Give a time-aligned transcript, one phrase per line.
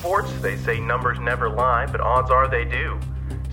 [0.00, 2.98] sports, they say numbers never lie, but odds are they do.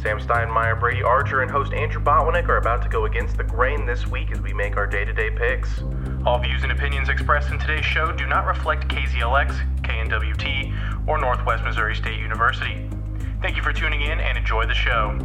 [0.02, 3.86] Sam Steinmeier, Brady Archer, and host Andrew Botwinick are about to go against the grain
[3.86, 5.82] this week as we make our day to day picks.
[6.26, 11.66] All views and opinions expressed in today's show do not reflect KZLX, KNWT, or Northwest
[11.66, 12.90] Missouri State University.
[13.42, 15.20] Thank you for tuning in and enjoy the show.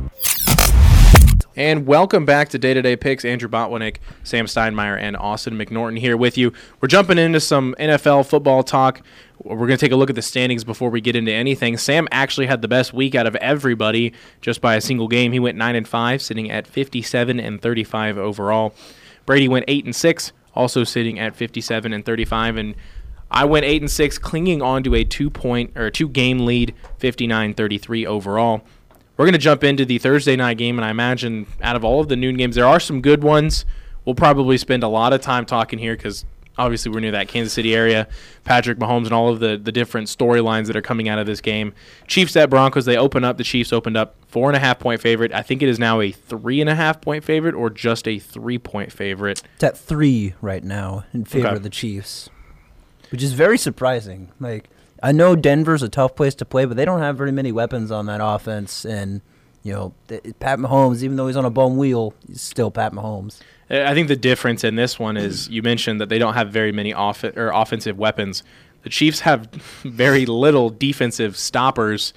[1.54, 3.26] And welcome back to Day to Day Picks.
[3.26, 6.50] Andrew Botwinick, Sam Steinmeier, and Austin McNorton here with you.
[6.80, 9.02] We're jumping into some NFL football talk.
[9.44, 11.76] We're going to take a look at the standings before we get into anything.
[11.76, 15.32] Sam actually had the best week out of everybody just by a single game.
[15.32, 18.74] He went 9 and 5, sitting at 57 and 35 overall.
[19.26, 22.74] Brady went 8 and 6, also sitting at 57 and 35 and
[23.32, 26.74] I went 8 and 6 clinging on to a 2 point or 2 game lead,
[27.00, 28.62] 59-33 overall.
[29.16, 32.00] We're going to jump into the Thursday night game, and I imagine out of all
[32.00, 33.64] of the noon games, there are some good ones.
[34.04, 36.24] We'll probably spend a lot of time talking here because
[36.58, 38.08] obviously we're near that Kansas City area.
[38.44, 41.40] Patrick Mahomes and all of the, the different storylines that are coming out of this
[41.40, 41.72] game.
[42.06, 43.38] Chiefs at Broncos, they open up.
[43.38, 45.32] The Chiefs opened up four and a half point favorite.
[45.32, 48.18] I think it is now a three and a half point favorite or just a
[48.18, 49.42] three point favorite.
[49.54, 51.56] It's at three right now in favor okay.
[51.56, 52.30] of the Chiefs,
[53.10, 54.32] which is very surprising.
[54.40, 54.68] Like
[55.02, 57.90] I know Denver's a tough place to play, but they don't have very many weapons
[57.90, 58.84] on that offense.
[58.84, 59.20] And
[59.62, 59.92] you know,
[60.40, 63.40] Pat Mahomes, even though he's on a bum wheel, he's still Pat Mahomes.
[63.70, 66.72] I think the difference in this one is you mentioned that they don't have very
[66.72, 68.42] many off- or offensive weapons.
[68.82, 69.46] The Chiefs have
[69.84, 72.12] very little defensive stoppers,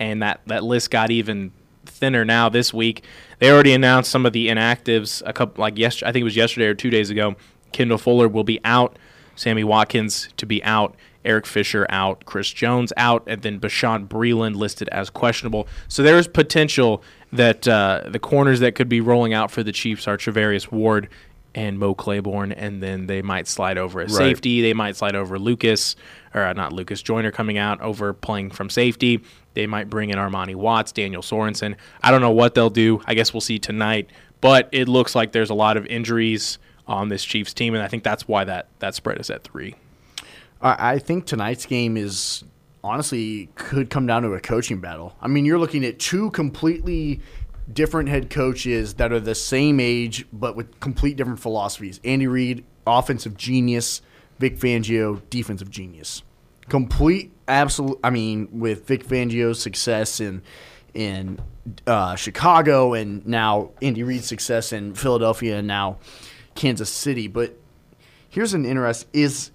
[0.00, 1.52] and that, that list got even
[1.84, 3.04] thinner now this week.
[3.38, 6.08] They already announced some of the inactives a couple like yesterday.
[6.08, 7.36] I think it was yesterday or two days ago.
[7.72, 8.98] Kendall Fuller will be out.
[9.36, 10.96] Sammy Watkins to be out.
[11.26, 15.66] Eric Fisher out, Chris Jones out, and then Bashaud Breeland listed as questionable.
[15.88, 17.02] So there's potential
[17.32, 21.08] that uh, the corners that could be rolling out for the Chiefs are Charvarius Ward
[21.54, 24.10] and Mo Claiborne, and then they might slide over a right.
[24.10, 24.60] safety.
[24.60, 25.96] They might slide over Lucas,
[26.34, 29.22] or uh, not Lucas Joyner coming out over playing from safety.
[29.54, 31.76] They might bring in Armani Watts, Daniel Sorensen.
[32.02, 33.00] I don't know what they'll do.
[33.06, 34.10] I guess we'll see tonight.
[34.42, 37.88] But it looks like there's a lot of injuries on this Chiefs team, and I
[37.88, 39.74] think that's why that, that spread is at three.
[40.60, 42.44] I think tonight's game is
[42.82, 45.14] honestly could come down to a coaching battle.
[45.20, 47.20] I mean, you're looking at two completely
[47.72, 52.00] different head coaches that are the same age but with complete different philosophies.
[52.04, 54.02] Andy Reid, offensive genius,
[54.38, 56.22] Vic Fangio, defensive genius.
[56.68, 60.42] Complete absolute I mean, with Vic Fangio's success in
[60.94, 61.38] in
[61.86, 65.98] uh, Chicago and now Andy Reid's success in Philadelphia and now
[66.54, 67.28] Kansas City.
[67.28, 67.56] But
[68.28, 69.50] here's an interest is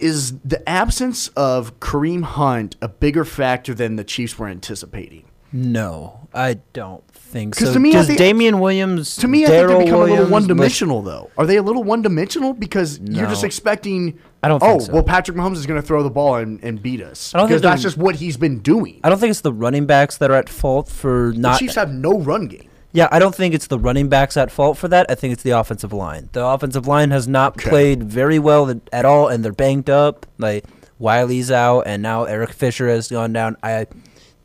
[0.00, 5.24] is the absence of Kareem Hunt a bigger factor than the Chiefs were anticipating?
[5.52, 7.72] No, I don't think so.
[7.72, 9.16] To me, Does Damien Williams?
[9.16, 11.30] To me, I think they become Williams, a little one-dimensional, though.
[11.36, 13.18] Are they a little one-dimensional because no.
[13.18, 14.20] you're just expecting?
[14.44, 14.62] I don't.
[14.62, 14.92] oh, so.
[14.92, 17.34] well, Patrick Mahomes is going to throw the ball and, and beat us.
[17.34, 19.00] I don't because that's just what he's been doing.
[19.02, 21.54] I don't think it's the running backs that are at fault for not.
[21.54, 22.69] The Chiefs have no run game.
[22.92, 25.06] Yeah, I don't think it's the running backs at fault for that.
[25.08, 26.28] I think it's the offensive line.
[26.32, 27.70] The offensive line has not okay.
[27.70, 30.26] played very well at all, and they're banged up.
[30.38, 30.64] Like
[31.00, 33.56] Wylie's out, and now Eric Fisher has gone down.
[33.62, 33.86] I,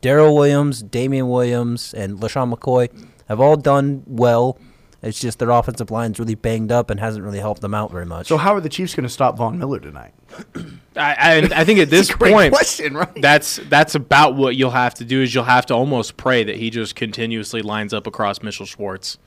[0.00, 2.88] Darrel Williams, Damien Williams, and LeSean McCoy
[3.28, 4.58] have all done well.
[5.02, 8.06] It's just their offensive line's really banged up and hasn't really helped them out very
[8.06, 8.26] much.
[8.26, 10.14] So how are the Chiefs going to stop Von Miller tonight?
[10.96, 13.20] I, I, I think at this point, question, right?
[13.20, 15.22] that's that's about what you'll have to do.
[15.22, 19.18] Is you'll have to almost pray that he just continuously lines up across Mitchell Schwartz,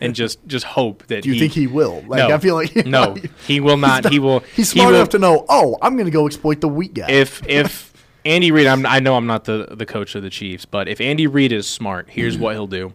[0.00, 1.24] and just just hope that.
[1.24, 2.04] Do you he, think he will?
[2.06, 3.16] Like no, I feel like no,
[3.46, 4.04] he will not.
[4.04, 4.40] Not, he will.
[4.54, 5.44] He's smart he will, enough to know.
[5.48, 7.10] Oh, I'm going to go exploit the weak guy.
[7.10, 7.92] If if
[8.24, 11.00] Andy Reid, I'm, i know I'm not the the coach of the Chiefs, but if
[11.00, 12.44] Andy Reid is smart, here's mm-hmm.
[12.44, 12.94] what he'll do.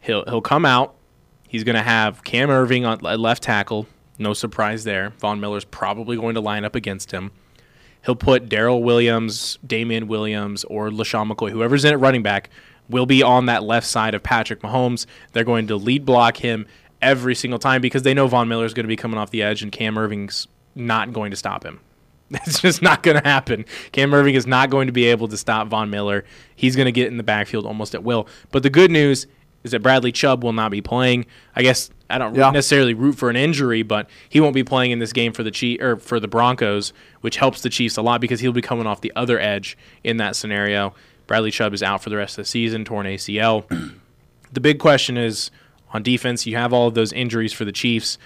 [0.00, 0.96] He'll he'll come out
[1.48, 3.86] He's going to have Cam Erving on left tackle.
[4.18, 5.10] No surprise there.
[5.18, 7.30] Von Miller's probably going to line up against him.
[8.04, 12.50] He'll put Darrel Williams, Damien Williams, or LeSean McCoy, whoever's in at running back,
[12.88, 15.06] will be on that left side of Patrick Mahomes.
[15.32, 16.66] They're going to lead block him
[17.00, 19.62] every single time because they know Von Miller's going to be coming off the edge
[19.62, 21.80] and Cam Erving's not going to stop him.
[22.30, 23.64] It's just not going to happen.
[23.92, 26.26] Cam Erving is not going to be able to stop Von Miller.
[26.54, 28.28] He's going to get in the backfield almost at will.
[28.50, 29.26] But the good news
[29.64, 31.26] is that Bradley Chubb will not be playing.
[31.54, 32.50] I guess I don't yeah.
[32.50, 35.50] necessarily root for an injury, but he won't be playing in this game for the
[35.50, 38.86] Chief or for the Broncos, which helps the Chiefs a lot because he'll be coming
[38.86, 40.94] off the other edge in that scenario.
[41.26, 43.64] Bradley Chubb is out for the rest of the season, torn ACL.
[44.52, 45.50] the big question is
[45.92, 46.46] on defense.
[46.46, 48.16] You have all of those injuries for the Chiefs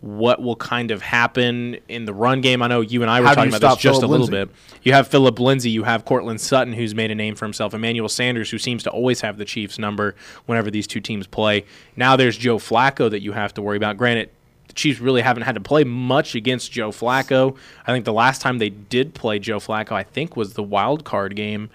[0.00, 2.62] what will kind of happen in the run game.
[2.62, 4.52] I know you and I were How talking about this just Phillip a little Lindsay?
[4.52, 4.80] bit.
[4.82, 8.08] You have Philip Lindsay, you have Courtland Sutton, who's made a name for himself, Emmanuel
[8.08, 10.14] Sanders, who seems to always have the Chiefs' number
[10.46, 11.66] whenever these two teams play.
[11.96, 13.98] Now there's Joe Flacco that you have to worry about.
[13.98, 14.30] Granted,
[14.68, 17.56] the Chiefs really haven't had to play much against Joe Flacco.
[17.86, 21.04] I think the last time they did play Joe Flacco, I think, was the wild
[21.04, 21.68] card game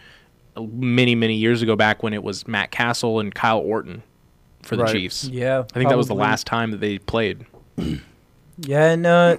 [0.58, 4.02] many, many years ago back when it was Matt Cassel and Kyle Orton
[4.64, 4.94] for the Right.
[4.94, 5.26] Chiefs.
[5.26, 7.46] Yeah, I think that was the last time that they played.
[8.58, 9.38] Yeah, and uh,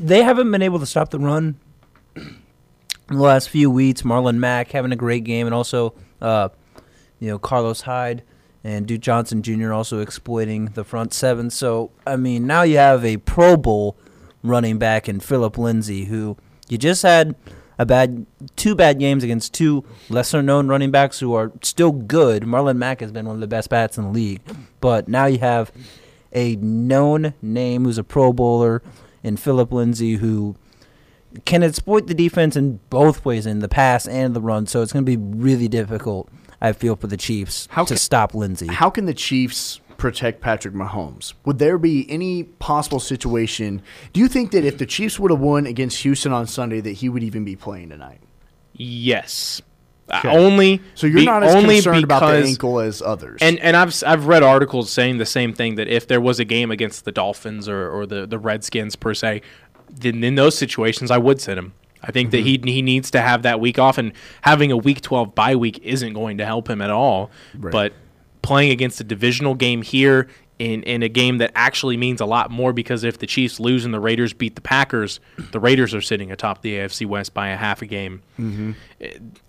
[0.00, 1.58] they haven't been able to stop the run
[2.16, 2.36] in
[3.08, 4.02] the last few weeks.
[4.02, 6.48] Marlon Mack having a great game, and also, uh,
[7.20, 8.22] you know, Carlos Hyde
[8.64, 9.72] and Duke Johnson Jr.
[9.72, 11.50] also exploiting the front seven.
[11.50, 13.96] So, I mean, now you have a Pro Bowl
[14.42, 16.36] running back in Philip Lindsay, who
[16.68, 17.36] you just had
[17.78, 18.26] a bad
[18.56, 22.42] two bad games against two lesser known running backs who are still good.
[22.42, 24.40] Marlon Mack has been one of the best bats in the league,
[24.80, 25.70] but now you have
[26.36, 28.82] a known name who's a Pro Bowler
[29.24, 30.54] in Philip Lindsay who
[31.44, 34.66] can exploit the defense in both ways in the pass and the run.
[34.66, 36.28] So it's going to be really difficult,
[36.60, 38.68] I feel, for the Chiefs How to can- stop Lindsay.
[38.68, 41.32] How can the Chiefs protect Patrick Mahomes?
[41.46, 43.82] Would there be any possible situation?
[44.12, 46.92] Do you think that if the Chiefs would have won against Houston on Sunday, that
[46.92, 48.20] he would even be playing tonight?
[48.74, 49.62] Yes.
[50.08, 50.28] Uh, Okay.
[50.36, 53.38] only So you're be- not as only concerned about the because- ankle as others.
[53.40, 56.44] And and I've I've read articles saying the same thing that if there was a
[56.44, 59.42] game against the Dolphins or, or the, the Redskins per se,
[59.92, 61.72] then in those situations I would sit him.
[62.02, 64.12] I think that he he needs to have that week off, and
[64.42, 67.30] having a week twelve bye week isn't going to help him at all.
[67.54, 67.92] But
[68.42, 72.50] playing against a divisional game here in in a game that actually means a lot
[72.50, 75.20] more because if the Chiefs lose and the Raiders beat the Packers,
[75.52, 78.72] the Raiders are sitting atop the AFC West by a half a game mm-hmm.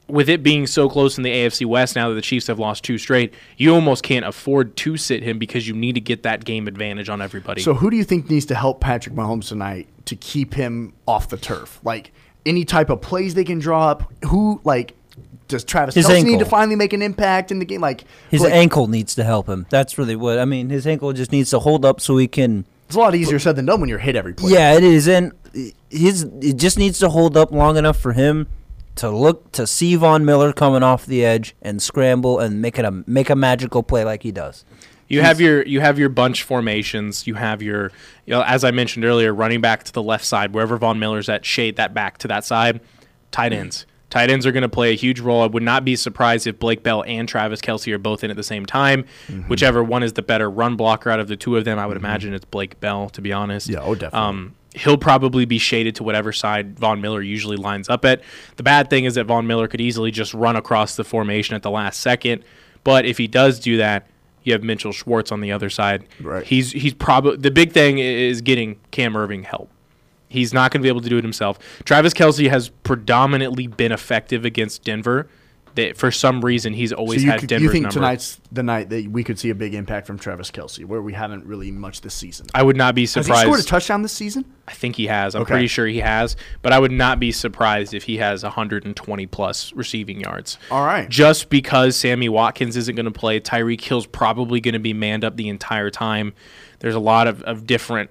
[0.08, 2.84] with it being so close in the AFC West now that the Chiefs have lost
[2.84, 6.44] two straight, you almost can't afford to sit him because you need to get that
[6.44, 7.62] game advantage on everybody.
[7.62, 11.30] so who do you think needs to help Patrick Mahomes tonight to keep him off
[11.30, 11.80] the turf?
[11.84, 12.12] Like
[12.46, 14.12] any type of plays they can draw up?
[14.26, 14.96] Who like
[15.48, 17.82] does Travis His Kelsey need to finally make an impact in the game?
[17.82, 19.66] Like His like, ankle needs to help him.
[19.70, 20.70] That's really what I mean.
[20.70, 22.66] His ankle just needs to hold up so he can.
[22.88, 24.52] It's a lot easier said than done when you're hit every play.
[24.52, 25.34] Yeah, it is, and
[25.90, 28.48] his it just needs to hold up long enough for him
[28.96, 32.86] to look to see Von Miller coming off the edge and scramble and make it
[32.86, 34.66] a make a magical play like he does.
[35.08, 37.28] you have your you have your bunch formations.
[37.28, 37.92] You have your
[38.26, 41.30] you know, as I mentioned earlier, running back to the left side wherever Von Miller's
[41.30, 42.82] at, shade that back to that side.
[43.32, 43.86] Tight ends.
[44.10, 45.42] Tight ends are going to play a huge role.
[45.42, 48.38] I would not be surprised if Blake Bell and Travis Kelce are both in at
[48.38, 49.06] the same time.
[49.48, 51.98] Whichever one is the better run blocker out of the two of them, I would
[51.98, 53.68] imagine it's Blake Bell, to be honest.
[53.68, 54.20] Yeah, oh, definitely.
[54.20, 58.22] Um, he'll probably be shaded to whatever side Von Miller usually lines up at.
[58.56, 61.64] The bad thing is that Von Miller could easily just run across the formation at
[61.64, 62.44] the last second.
[62.84, 64.08] But if he does do that,
[64.44, 66.08] you have Mitchell Schwartz on the other side.
[66.22, 66.46] Right.
[66.46, 69.70] He's he's probably the big thing is getting Cam Erving help.
[70.30, 71.58] He's not going to be able to do it himself.
[71.86, 75.28] Travis Kelce has predominantly been effective against Denver.
[75.76, 77.94] That for some reason he's always you, had could, Denver's you think number.
[77.94, 81.14] tonight's the night that we could see a big impact from Travis Kelce, where we
[81.14, 82.48] haven't really much this season?
[82.56, 83.42] I would not be Has he surprised.
[83.44, 84.44] scored a touchdown this season?
[84.68, 85.36] I think he has.
[85.36, 85.52] I'm Okay.
[85.52, 89.72] pretty sure he has, but I would not be surprised if he has 120 plus
[89.74, 90.58] receiving yards.
[90.72, 91.08] All right.
[91.10, 95.24] Just because Sammy Watkins isn't going to play, Tyreek Hill's probably going to be manned
[95.24, 96.34] up the entire time.
[96.80, 98.10] There's a lot of, of different.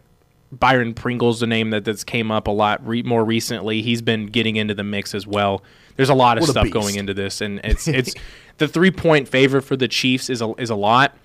[0.59, 3.83] Byron Pringle's the name that that's came up a lot re- more recently.
[3.83, 5.63] He's been getting into the mix as well.
[5.97, 8.15] There's a lot of What stuff going into this, and it's it's
[8.59, 11.17] the three point favor for the Chiefs is a, is a lot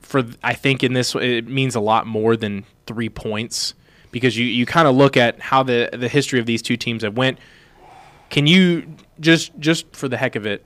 [0.00, 3.74] for I think in this it means a lot more than three points
[4.10, 7.02] because you, you kind of look at how the the history of these two teams
[7.02, 7.38] have went.
[8.30, 10.64] Can you just just for the heck of it,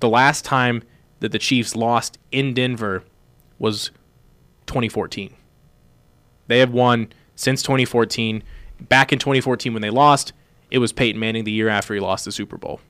[0.00, 0.82] the last time
[1.20, 3.02] that the Chiefs lost in Denver
[3.58, 3.90] was
[4.66, 5.34] 2014.
[6.46, 7.08] They have won
[7.38, 8.42] since 2014.
[8.80, 10.32] Back in 2014 when they lost,
[10.70, 12.80] it was Peyton Manning the year after he lost the Super Bowl.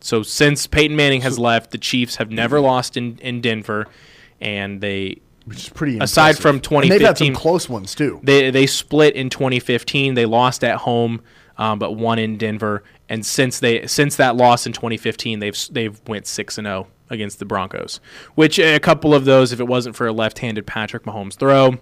[0.00, 3.86] So since Peyton Manning has left, the Chiefs have never lost in, in Denver,
[4.40, 5.98] and they Which is pretty.
[5.98, 6.62] Aside impressive.
[6.62, 8.20] from And they've had some close ones too.
[8.22, 10.14] they they split in 2015.
[10.14, 11.20] They lost at home,
[11.58, 12.82] um, but won in Denver.
[13.08, 17.38] And since they since that loss in 2015, they've they've went six and zero against
[17.38, 18.00] the Broncos.
[18.34, 21.78] Which a couple of those, if it wasn't for a left-handed Patrick Mahomes throw,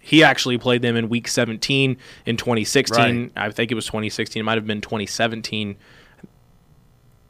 [0.00, 3.22] he actually played them in Week 17 in 2016.
[3.22, 3.32] Right.
[3.36, 4.40] I think it was 2016.
[4.40, 5.76] It might have been 2017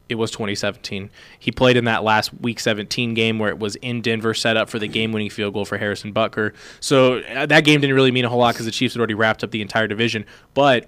[0.09, 1.09] it was 2017.
[1.37, 4.67] He played in that last Week 17 game where it was in Denver, set up
[4.67, 6.53] for the game-winning field goal for Harrison Butker.
[6.79, 9.13] So uh, that game didn't really mean a whole lot because the Chiefs had already
[9.13, 10.25] wrapped up the entire division.
[10.55, 10.87] But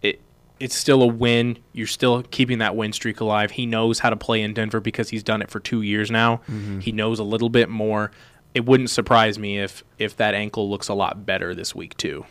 [0.00, 0.20] it
[0.60, 1.58] it's still a win.
[1.72, 3.50] You're still keeping that win streak alive.
[3.50, 6.40] He knows how to play in Denver because he's done it for two years now.
[6.80, 8.12] He knows a little bit more.
[8.56, 12.24] It wouldn't surprise me if if that ankle looks a lot better this week too.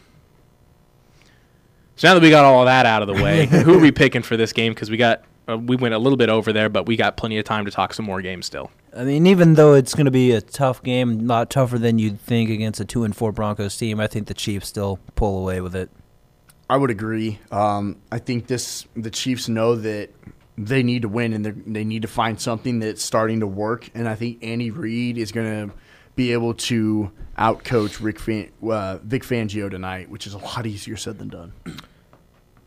[1.97, 3.91] So now that we got all of that out of the way, who are we
[3.91, 4.73] picking for this game?
[4.73, 7.37] Because we got uh, we went a little bit over there, but we got plenty
[7.37, 8.71] of time to talk some more games still.
[8.97, 11.99] I mean, even though it's going to be a tough game, a lot tougher than
[11.99, 15.37] you'd think against a two and four Broncos team, I think the Chiefs still pull
[15.37, 15.91] away with it.
[16.67, 17.39] I would agree.
[17.51, 20.09] Um, I think this the Chiefs know that
[20.57, 23.91] they need to win and they they need to find something that's starting to work.
[23.93, 25.75] And I think Andy Reid is going to
[26.15, 30.95] be able to outcoach Rick Fan, uh, Vic Fangio tonight, which is a lot easier
[30.97, 31.53] said than done.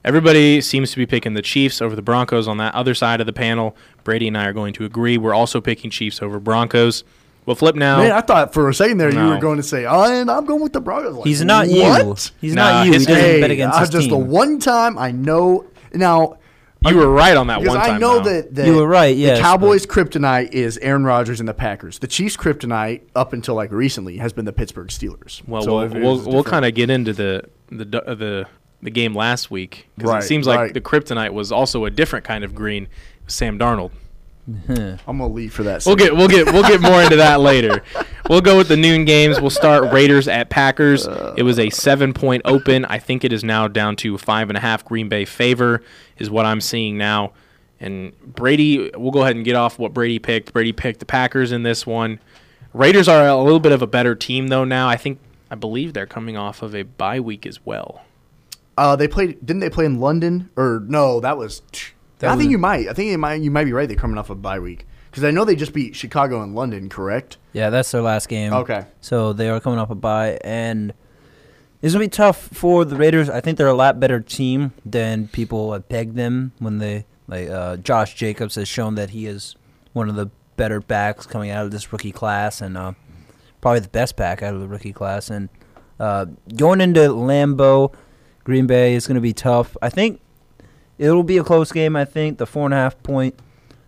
[0.05, 3.27] Everybody seems to be picking the Chiefs over the Broncos on that other side of
[3.27, 3.77] the panel.
[4.05, 5.19] Brady and I are going to agree.
[5.19, 7.05] We're also picking Chiefs over Broncos.
[7.47, 7.99] We'll flip now.
[7.99, 10.45] Man, I thought for a second there you were going to say, "Oh, and I'm
[10.45, 12.15] going with the Broncos." Like, He's not you.
[12.41, 12.93] He's Nah, not you.
[12.93, 15.65] He doesn't Hey, bet against I his just the one time I know
[15.95, 16.37] now
[16.87, 17.97] you were right on that because one time.
[17.97, 18.31] I know though.
[18.31, 21.99] that, that You were right, yes, the Cowboys' kryptonite is Aaron Rodgers and the Packers.
[21.99, 25.47] The Chiefs' kryptonite up until like recently has been the Pittsburgh Steelers.
[25.47, 28.47] Well, So we'll we'll, we'll kind of get into the the uh, the
[28.83, 30.75] the game last week because Right, it seems like right.
[30.75, 32.89] the kryptonite was also a different kind of green.
[33.27, 33.91] Sam Darnold.
[34.69, 35.85] I'm gonna leave for that.
[35.85, 37.83] We'll get we'll get we'll get more into that later.
[38.29, 39.41] We'll go with the noon games.
[39.41, 41.07] We'll start Raiders at Packers.
[41.39, 42.85] It was a seven point open.
[42.85, 44.85] I think it is now down to five and a half.
[44.85, 45.83] Green Bay favor
[46.19, 47.33] is what I'm seeing now.
[47.81, 50.53] And Brady, we'll go ahead and get off what Brady picked.
[50.53, 52.21] Brady picked the Packers in this one.
[52.75, 54.91] Raiders are a little bit of a better team though now.
[54.91, 58.03] I think I believe they're coming off of a bye week as well.
[58.77, 59.39] Uh, they played.
[59.45, 60.51] Didn't they play in London?
[60.55, 61.63] Or no, that was.
[62.19, 62.89] That I think you might.
[62.89, 63.41] I think you might.
[63.41, 63.87] You might be right.
[63.89, 66.89] They're coming off a bye week because I know they just beat Chicago and London.
[66.89, 67.39] Correct.
[67.53, 68.53] Yeah, that's their last game.
[68.53, 68.87] Okay.
[69.01, 70.93] So they are coming off a bye, and
[71.81, 73.31] it's gonna be tough for the Raiders.
[73.31, 77.49] I think they're a lot better team than people have pegged them when they like.
[77.49, 79.55] Uh, Josh Jacobs has shown that he is
[79.93, 82.93] one of the better backs coming out of this rookie class, and uh,
[83.61, 85.31] probably the best back out of the rookie class.
[85.31, 85.49] And
[86.01, 87.95] uh, going into Lambeau,
[88.43, 89.77] Green Bay is gonna be tough.
[89.81, 90.21] I think
[90.99, 91.97] it'll be a close game.
[91.97, 93.39] I think the four and a half point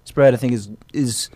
[0.04, 1.30] spread I think is is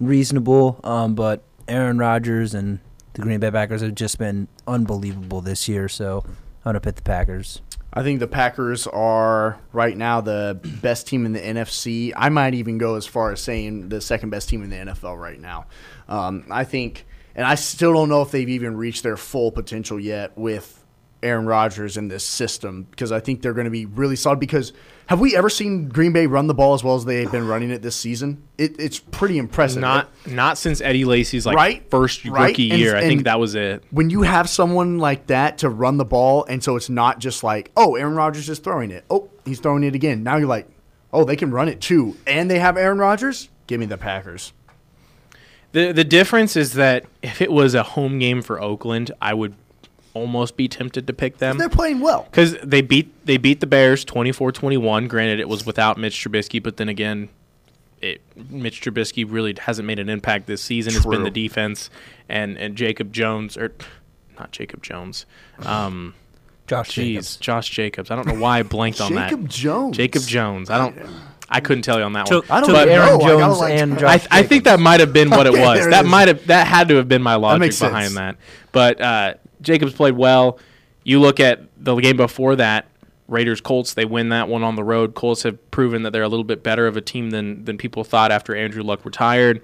[0.00, 0.80] reasonable.
[0.84, 2.80] Um, but Aaron Rodgers and
[3.12, 5.88] the Green Bay Packers have just been unbelievable this year.
[5.88, 7.62] So I'm gonna pick the Packers.
[7.92, 12.12] I think the Packers are right now the best team in the NFC.
[12.14, 15.18] I might even go as far as saying the second best team in the NFL
[15.18, 15.66] right now.
[16.06, 19.98] Um, I think, and I still don't know if they've even reached their full potential
[19.98, 20.77] yet with
[21.22, 24.38] Aaron Rodgers in this system because I think they're going to be really solid.
[24.38, 24.72] Because
[25.06, 27.70] have we ever seen Green Bay run the ball as well as they've been running
[27.70, 28.42] it this season?
[28.56, 29.80] It, it's pretty impressive.
[29.80, 32.96] Not not since Eddie Lacy's like Right, first right, rookie and- year.
[32.96, 33.82] I think that was it.
[33.90, 37.42] when you have someone like that to run the ball, and so it's not just
[37.42, 39.04] like, oh, Aaron Rodgers is throwing it.
[39.10, 40.22] Oh, he's throwing it again.
[40.22, 40.68] Now you're like,
[41.12, 43.48] oh, they can run it too, and they have Aaron Rodgers.
[43.66, 44.52] Give me the Packers.
[45.72, 49.54] The the difference is that if it was a home game for Oakland, I would
[50.18, 52.26] almost be tempted to pick them They're playing well.
[52.30, 55.08] because they beat they beat the Bears 24-21.
[55.08, 57.28] Granted, it was without Mitch Trubisky, but then again,
[58.00, 58.20] it,
[58.50, 60.94] Mitch Trubisky really hasn't made an impact this season.
[60.94, 61.90] It's been the defense
[62.28, 63.72] and and Jacob Jones or
[64.38, 65.26] not Jacob Jones.
[65.64, 66.14] Um,
[66.66, 67.36] Josh Jeez, Jacobs.
[67.38, 68.10] Josh Jacobs.
[68.10, 69.30] I don't know why I blanked on that.
[69.30, 69.96] Jacob Jones.
[69.96, 70.70] Jacob Jones.
[70.70, 70.96] I don't.
[71.50, 72.58] I couldn't tell you on that Took, one.
[72.58, 72.92] I don't took know.
[72.92, 74.26] Aaron I Jones like- and Josh.
[74.30, 75.78] I, I think that might have been what it Okay, was.
[75.78, 76.10] there it That is.
[76.10, 77.90] might have that had to have been my logic makes sense.
[77.90, 78.36] behind that.
[78.70, 80.58] But uh, Jacobs played well.
[81.04, 82.86] You look at the game before that,
[83.28, 83.94] Raiders Colts.
[83.94, 85.14] They win that one on the road.
[85.14, 88.04] Colts have proven that they're a little bit better of a team than than people
[88.04, 89.62] thought after Andrew Luck retired.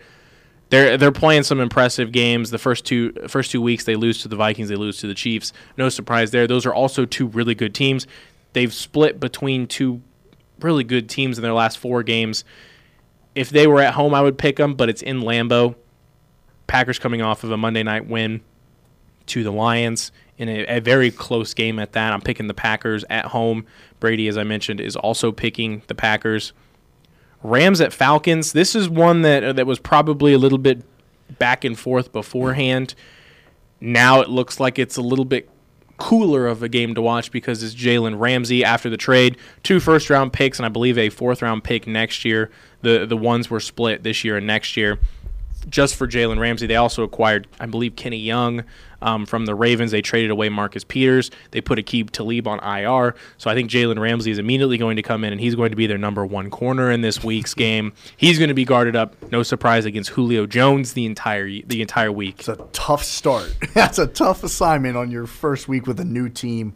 [0.71, 2.51] They're they're playing some impressive games.
[2.51, 5.15] The first two first two weeks they lose to the Vikings, they lose to the
[5.15, 5.53] Chiefs.
[5.77, 6.47] No surprise there.
[6.47, 8.07] Those are also two really good teams.
[8.53, 10.01] They've split between two
[10.61, 12.45] really good teams in their last four games.
[13.35, 15.75] If they were at home, I would pick them, but it's in Lambeau.
[16.67, 18.41] Packers coming off of a Monday night win
[19.27, 22.13] to the Lions in a, a very close game at that.
[22.13, 23.67] I'm picking the Packers at home.
[24.01, 26.53] Brady, as I mentioned, is also picking the Packers.
[27.43, 28.53] Rams at Falcons.
[28.53, 30.83] This is one that uh, that was probably a little bit
[31.39, 32.95] back and forth beforehand.
[33.81, 35.49] Now it looks like it's a little bit
[35.97, 40.11] cooler of a game to watch because it's Jalen Ramsey after the trade, two first
[40.11, 42.51] round picks and I believe a fourth round pick next year.
[42.83, 44.99] The the ones were split this year and next year.
[45.69, 48.65] Just for Jalen Ramsey, they also acquired, I believe, Kenny Young
[49.05, 49.91] um, from the Ravens.
[49.91, 51.31] They traded away Marcus Peters.
[51.53, 53.15] They put Aqib Talib on IR.
[53.39, 55.77] So I think Jalen Ramsey is immediately going to come in and he's going to
[55.77, 57.93] be their number one corner in this week's game.
[58.17, 62.11] He's going to be guarded up, no surprise, against Julio Jones the entire the entire
[62.11, 62.41] week.
[62.41, 63.55] It's a tough start.
[63.75, 66.75] That's a tough assignment on your first week with a new team.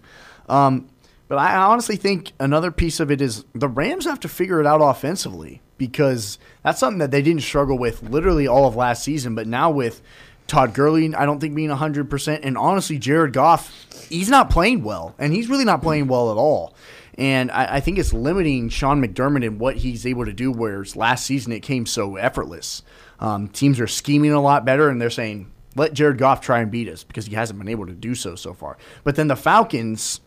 [0.48, 0.88] Um,
[1.28, 4.66] but I honestly think another piece of it is the Rams have to figure it
[4.66, 9.34] out offensively because that's something that they didn't struggle with literally all of last season.
[9.34, 10.02] But now with
[10.48, 15.14] Todd Gurley, I don't think being 100%, and honestly, Jared Goff, he's not playing well,
[15.18, 16.74] and he's really not playing well at all.
[17.16, 20.96] And I, I think it's limiting Sean McDermott in what he's able to do, whereas
[20.96, 22.82] last season it came so effortless.
[23.20, 26.70] Um, teams are scheming a lot better, and they're saying, let Jared Goff try and
[26.70, 28.78] beat us because he hasn't been able to do so so far.
[29.04, 30.20] But then the Falcons,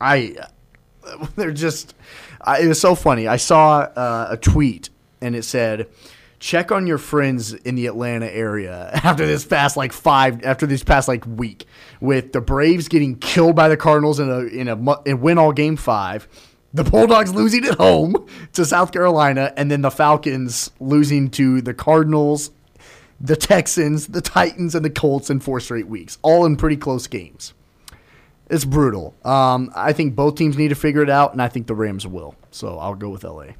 [0.00, 0.36] I,
[1.36, 1.94] they're just,
[2.42, 3.26] I, it was so funny.
[3.26, 5.88] I saw uh, a tweet and it said,
[6.40, 10.82] check on your friends in the Atlanta area after this past like five after this
[10.82, 11.66] past like week.
[12.00, 15.76] With the Braves getting killed by the Cardinals in a in a win all game
[15.76, 16.28] 5
[16.72, 21.74] the Bulldogs losing at home to South Carolina and then the Falcons losing to the
[21.74, 22.52] Cardinals
[23.20, 26.18] the Texans the Titans and the Colts in four straight weeks.
[26.22, 27.52] All in pretty close games
[28.50, 31.66] it's brutal um, I think both teams need to figure it out and I think
[31.66, 33.52] the Rams will so I'll go with LA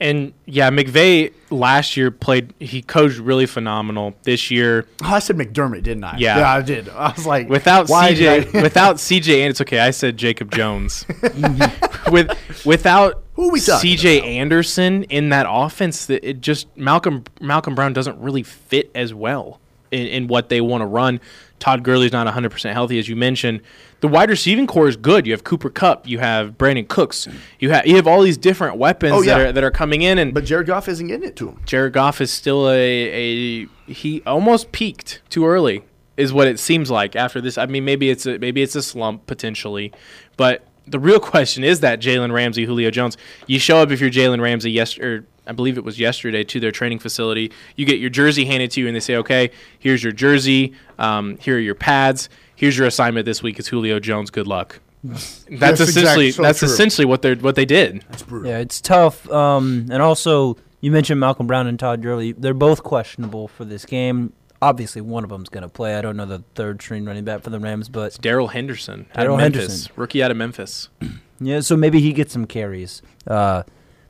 [0.00, 2.54] And yeah, McVay last year played.
[2.60, 4.14] He coached really phenomenal.
[4.22, 6.16] This year, Oh, I said McDermott, didn't I?
[6.18, 6.38] Yeah.
[6.38, 6.88] yeah, I did.
[6.88, 9.80] I was like, without CJ, without CJ, and it's okay.
[9.80, 11.04] I said Jacob Jones.
[12.12, 12.30] With
[12.64, 18.18] without Who we CJ Anderson in that offense, that it just Malcolm Malcolm Brown doesn't
[18.20, 21.20] really fit as well in, in what they want to run.
[21.58, 23.60] Todd Gurley's not 100% healthy, as you mentioned.
[24.00, 25.26] The wide receiving core is good.
[25.26, 27.26] You have Cooper Kupp, you have Brandin Cooks,
[27.58, 29.38] you have you have all these different weapons Oh, yeah.
[29.38, 31.60] that are that are coming in, and but Jared Goff isn't getting it to him.
[31.66, 35.82] Jared Goff is still a, a he almost peaked too early
[36.16, 37.58] is what it seems like after this.
[37.58, 39.92] I mean, maybe it's a maybe it's a slump potentially,
[40.36, 43.16] but the real question is that Jalen Ramsey, Julio Jones.
[43.46, 44.70] You show up if you're Jalen Ramsey.
[44.70, 45.26] yesterday.
[45.46, 47.50] I believe it was yesterday to their training facility.
[47.74, 50.74] You get your jersey handed to you, and they say, "Okay, here's your jersey.
[50.98, 52.28] Um, here are your pads.
[52.54, 53.58] Here's your assignment this week.
[53.58, 54.30] It's Julio Jones.
[54.30, 56.68] Good luck." That's, That's essentially exact- so that's true.
[56.68, 58.04] essentially what they what they did.
[58.10, 58.50] That's brutal.
[58.50, 59.30] Yeah, it's tough.
[59.30, 62.32] Um, and also, you mentioned Malcolm Brown and Todd Gurley.
[62.32, 64.32] They're both questionable for this game.
[64.60, 65.94] Obviously, one of them's going to play.
[65.94, 69.18] I don't know the third string running back for the Rams, but Darrell Henderson, out
[69.18, 69.92] of Darrell Memphis, Henderson.
[69.96, 70.88] rookie out of Memphis.
[71.40, 73.00] yeah, so maybe he gets some carries.
[73.26, 73.62] Uh,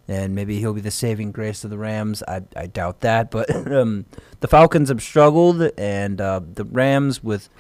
[0.08, 2.22] and maybe he'll be the saving grace of the Rams.
[2.26, 3.30] I, I doubt that.
[3.30, 4.06] But um,
[4.40, 7.50] the Falcons have struggled, and uh, the Rams with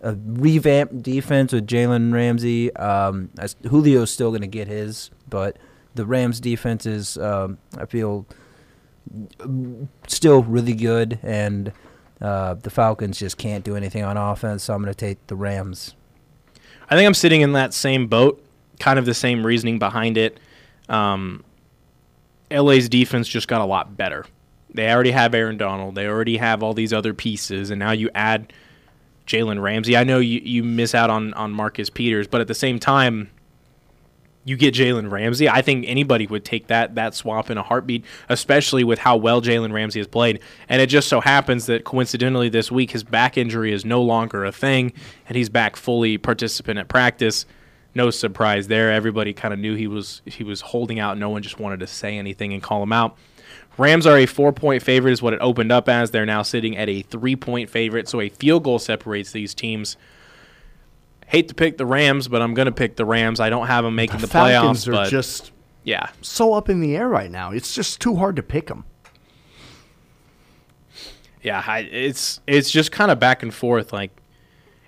[0.00, 2.74] a revamped defense with Jalen Ramsey.
[2.76, 3.30] Um,
[3.62, 5.56] Julio's still going to get his, but
[5.94, 8.26] the Rams defense is, um, I feel,
[10.06, 11.72] still really good, and
[12.20, 14.64] uh, the Falcons just can't do anything on offense.
[14.64, 15.94] So I'm going to take the Rams.
[16.90, 18.42] I think I'm sitting in that same boat,
[18.80, 20.40] kind of the same reasoning behind it.
[20.88, 21.44] Um,
[22.50, 24.24] LA's defense just got a lot better.
[24.72, 25.94] They already have Aaron Donald.
[25.94, 28.52] They already have all these other pieces, and now you add
[29.26, 29.96] Jalen Ramsey.
[29.96, 33.30] I know you, you miss out on, on Marcus Peters, but at the same time,
[34.48, 35.48] you get Jalen Ramsey.
[35.48, 39.42] I think anybody would take that that swap in a heartbeat, especially with how well
[39.42, 40.40] Jalen Ramsey has played.
[40.68, 44.44] And it just so happens that coincidentally this week his back injury is no longer
[44.44, 44.92] a thing,
[45.28, 47.44] and he's back fully participant at practice.
[47.94, 48.90] No surprise there.
[48.92, 51.18] Everybody kind of knew he was he was holding out.
[51.18, 53.18] No one just wanted to say anything and call him out.
[53.76, 56.10] Rams are a four point favorite, is what it opened up as.
[56.10, 59.96] They're now sitting at a three point favorite, so a field goal separates these teams.
[61.28, 63.38] Hate to pick the Rams, but I'm going to pick the Rams.
[63.38, 65.52] I don't have them making the, Falcons playoffs, are but just
[65.84, 67.50] yeah, so up in the air right now.
[67.52, 68.84] It's just too hard to pick them.
[71.42, 73.92] yeah, I, it's it's just kind of back and forth.
[73.92, 74.10] Like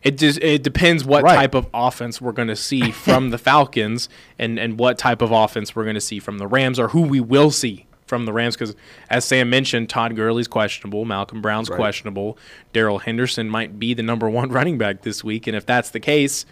[0.03, 1.37] it just it depends what Right.
[1.37, 5.31] type of offense we're going to see from the Falcons, and and what type of
[5.33, 8.32] offense we're going to see from the Rams, or who we will see from the
[8.34, 8.54] Rams.
[8.56, 8.76] Because
[9.08, 11.76] as Sam mentioned, Todd Gurley's questionable, Malcolm Brown's Right.
[11.76, 12.36] questionable,
[12.74, 16.00] Darrell Henderson might be the number one running back this week, and if that's the
[16.00, 16.44] case,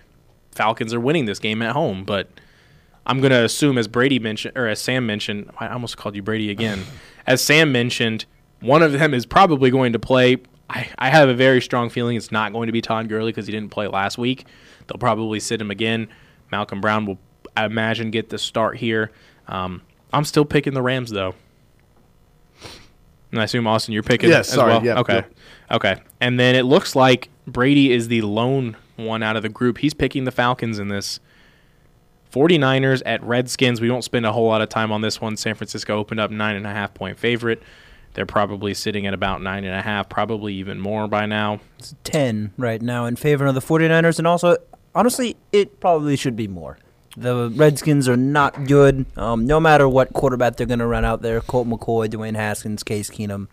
[0.53, 2.05] Falcons are winning this game at home.
[2.05, 2.31] But
[3.07, 6.23] I'm going to assume, as Brady mentioned, or as Sam mentioned, I almost called you
[6.23, 6.85] Brady again.
[7.27, 8.25] As Sam mentioned,
[8.61, 10.39] one of them is probably going to play.
[10.71, 13.47] I, I have a very strong feeling it's not going to be Todd Gurley because
[13.47, 14.47] he didn't play last week.
[14.87, 16.09] They'll probably sit him again.
[16.51, 17.19] Malcolm Brown will,
[17.55, 19.11] I imagine, get the start here.
[19.47, 21.35] Um, I'm still picking the Rams, though.
[23.33, 24.85] And I assume, Austin, you're picking Yes, as sorry, well?
[24.85, 25.23] yeah, okay.
[25.71, 25.77] yeah.
[25.77, 25.97] Okay.
[26.21, 29.79] And then it looks like Brady is the lone one out of the group.
[29.79, 31.21] He's picking the Falcons in this.
[32.33, 33.81] 49ers at Redskins.
[33.81, 35.37] We won't spend a whole lot of time on this one.
[35.37, 37.63] San Francisco opened up nine and a half point favorite.
[38.15, 41.61] They're probably sitting at about nine and a half, probably even more by now.
[41.79, 44.19] It's 10 right now in favor of the 49ers.
[44.19, 44.57] And also,
[44.95, 46.79] honestly, it probably should be more.
[47.21, 49.07] The Redskins are not good.
[49.17, 52.83] Um, no matter what quarterback they're going to run out there Colt McCoy, Dwayne Haskins,
[52.83, 53.49] Case Keenum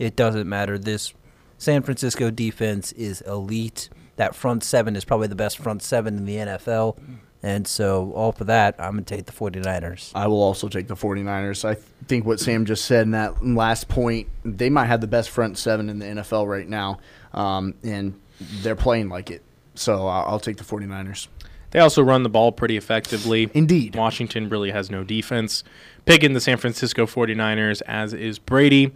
[0.00, 0.78] it doesn't matter.
[0.78, 1.12] This
[1.58, 3.90] San Francisco defense is elite.
[4.16, 6.98] That front seven is probably the best front seven in the NFL.
[7.42, 10.12] And so, all for that, I'm going to take the 49ers.
[10.14, 11.66] I will also take the 49ers.
[11.66, 15.06] I th- think what Sam just said in that last point, they might have the
[15.06, 16.98] best front seven in the NFL right now,
[17.32, 18.18] um, and
[18.62, 19.42] they're playing like it.
[19.74, 21.28] So I'll, I'll take the 49ers.
[21.70, 23.50] They also run the ball pretty effectively.
[23.54, 23.94] Indeed.
[23.94, 25.62] Washington really has no defense.
[26.04, 28.92] Picking the San Francisco 49ers, as is Brady.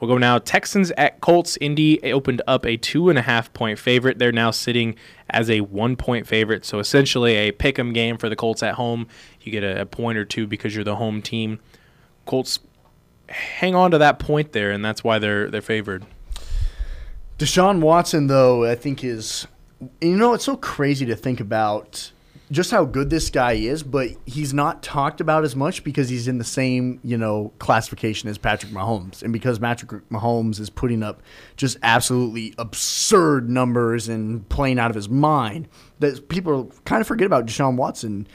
[0.00, 0.38] We'll go now.
[0.38, 1.56] Texans at Colts.
[1.60, 4.18] Indy opened up a two and a half point favorite.
[4.18, 4.94] They're now sitting
[5.30, 6.64] as a one point favorite.
[6.66, 9.08] So essentially a pick 'em game for the Colts at home.
[9.40, 11.60] You get a, a point or two because you're the home team.
[12.26, 12.58] Colts
[13.28, 16.04] hang on to that point there, and that's why they're they're favored.
[17.38, 19.46] Deshaun Watson, though, I think is,
[20.00, 22.12] you know, it's so crazy to think about
[22.50, 26.28] just how good this guy is, but he's not talked about as much because he's
[26.28, 29.22] in the same, you know, classification as Patrick Mahomes.
[29.22, 31.22] And because Patrick Mahomes is putting up
[31.56, 37.26] just absolutely absurd numbers and playing out of his mind, that people kind of forget
[37.26, 38.28] about Deshaun Watson.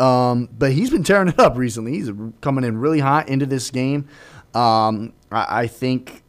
[0.00, 1.92] Um, but he's been tearing it up recently.
[1.92, 4.08] He's coming in really hot into this game.
[4.52, 6.24] Um, I, I think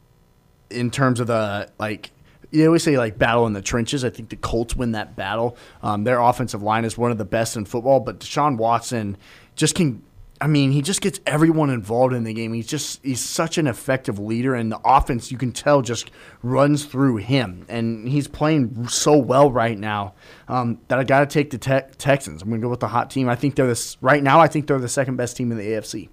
[0.69, 2.11] in terms of the like
[2.55, 4.03] you always say like battle in the trenches.
[4.03, 5.57] I think the Colts win that battle.
[5.83, 9.17] Um, their offensive line is one of the best in football, but Deshaun Watson
[9.55, 10.01] just can.
[10.41, 12.51] I mean, he just gets everyone involved in the game.
[12.53, 16.11] He's just he's such an effective leader, and the offense you can tell just
[16.43, 20.13] runs through him, and he's playing so well right now
[20.47, 22.41] um, that I got to take the te- Texans.
[22.41, 23.29] I'm going to go with the hot team.
[23.29, 24.39] I think they're this right now.
[24.39, 26.09] I think they're the second best team in the AFC.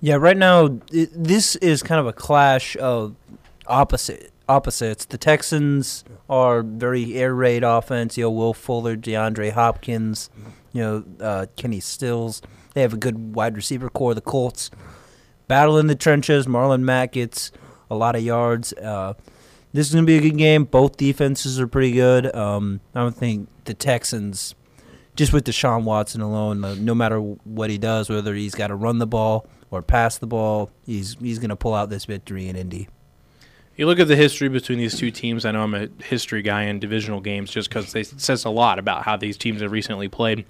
[0.00, 3.16] Yeah, right now it, this is kind of a clash of
[3.66, 5.04] opposite opposites.
[5.04, 8.16] The Texans are very air raid offense.
[8.16, 10.30] You know, Will Fuller, DeAndre Hopkins,
[10.72, 12.42] you know, uh, Kenny Stills.
[12.74, 14.14] They have a good wide receiver core.
[14.14, 14.70] The Colts
[15.46, 16.46] battle in the trenches.
[16.46, 17.50] Marlon Mack gets
[17.90, 18.72] a lot of yards.
[18.74, 19.14] Uh,
[19.72, 20.64] this is going to be a good game.
[20.64, 22.34] Both defenses are pretty good.
[22.34, 24.54] Um, I don't think the Texans,
[25.14, 28.74] just with Deshaun Watson alone, uh, no matter what he does, whether he's got to
[28.74, 32.48] run the ball or pass the ball, he's he's going to pull out this victory
[32.48, 32.88] in Indy.
[33.78, 35.44] You look at the history between these two teams.
[35.44, 38.80] I know I'm a history guy in divisional games just because it says a lot
[38.80, 40.44] about how these teams have recently played.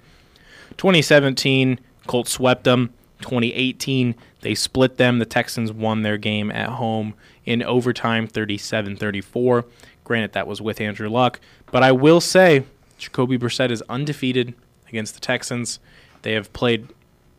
[0.77, 2.91] 2017, Colts swept them.
[3.21, 5.19] 2018, they split them.
[5.19, 7.13] The Texans won their game at home
[7.45, 9.65] in overtime, 37 34.
[10.03, 11.39] Granted, that was with Andrew Luck.
[11.71, 12.63] But I will say,
[12.97, 14.55] Jacoby Brissett is undefeated
[14.87, 15.79] against the Texans.
[16.23, 16.87] They have played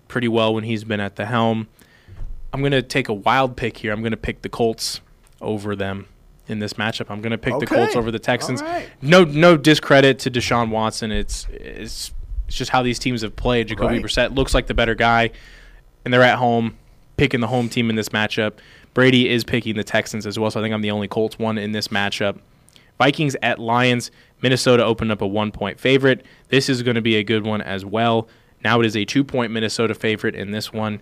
[0.07, 1.67] pretty well when he's been at the helm.
[2.53, 3.93] I'm going to take a wild pick here.
[3.93, 5.01] I'm going to pick the Colts
[5.41, 6.07] over them
[6.47, 7.07] in this matchup.
[7.11, 7.65] I'm going to pick okay.
[7.65, 8.61] the Colts over the Texans.
[8.61, 8.89] Right.
[9.01, 11.13] No, no discredit to Deshaun Watson.
[11.13, 12.13] It's it's
[12.47, 13.69] it's just how these teams have played.
[13.69, 14.05] Jacoby right.
[14.05, 15.31] Brissett looks like the better guy,
[16.05, 16.77] and they're at home
[17.17, 18.55] picking the home team in this matchup.
[18.93, 21.59] Brady is picking the Texans as well, so I think I'm the only Colts one
[21.59, 22.39] in this matchup.
[22.99, 24.11] Vikings at Lions.
[24.43, 26.25] Minnesota opened up a one point favorite.
[26.49, 28.29] This is going to be a good one as well.
[28.65, 31.01] Now it is a two point Minnesota favorite in this one.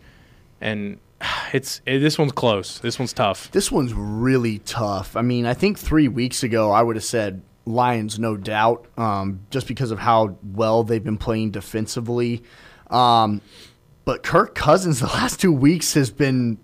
[0.61, 0.99] And
[1.53, 2.79] it's it, this one's close.
[2.79, 3.51] This one's tough.
[3.51, 5.17] This one's really tough.
[5.17, 9.41] I mean, I think three weeks ago I would have said Lions, no doubt, um,
[9.51, 12.43] just because of how well they've been playing defensively.
[12.91, 13.43] Um,
[14.05, 16.59] but Kirk Cousins the last two weeks has been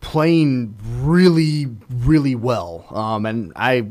[0.00, 2.86] playing really, really well.
[2.90, 3.88] Um, and I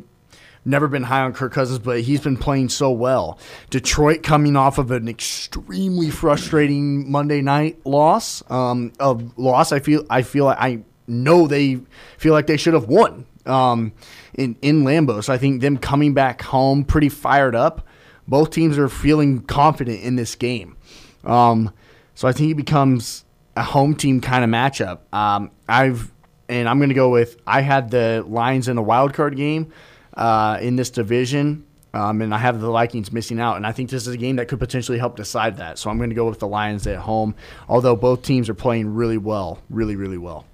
[0.66, 3.40] never been high on Kirk Cousins, but he's been playing so well.
[3.70, 8.44] Detroit coming off of an extremely frustrating Monday night loss.
[8.50, 11.80] Um, of loss, I feel I feel I know they
[12.18, 13.94] feel like they should have won um,
[14.34, 15.24] in in Lambeau.
[15.24, 17.88] So I think them coming back home pretty fired up.
[18.28, 20.78] Both teams are feeling confident in this game.
[21.24, 21.74] Um,
[22.16, 25.00] so I think it becomes a home team kind of matchup.
[25.14, 26.12] Um, I've
[26.48, 29.72] and I'm going to go with I had the Lions in the wild card game
[30.16, 31.66] uh, in this division.
[31.94, 34.38] Um, and I have the Vikings missing out, and I think this is a game
[34.38, 35.78] that could potentially help decide that.
[35.78, 37.36] So I'm going to go with the Lions at home,
[37.68, 40.46] although both teams are playing really well, really, really well.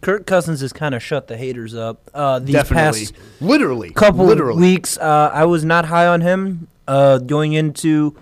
[0.00, 2.10] Kirk Cousins has kind of shut the haters up.
[2.14, 4.60] Uh, these Definitely, past literally, couple literally.
[4.60, 8.16] weeks, uh, I was not high on him uh, going into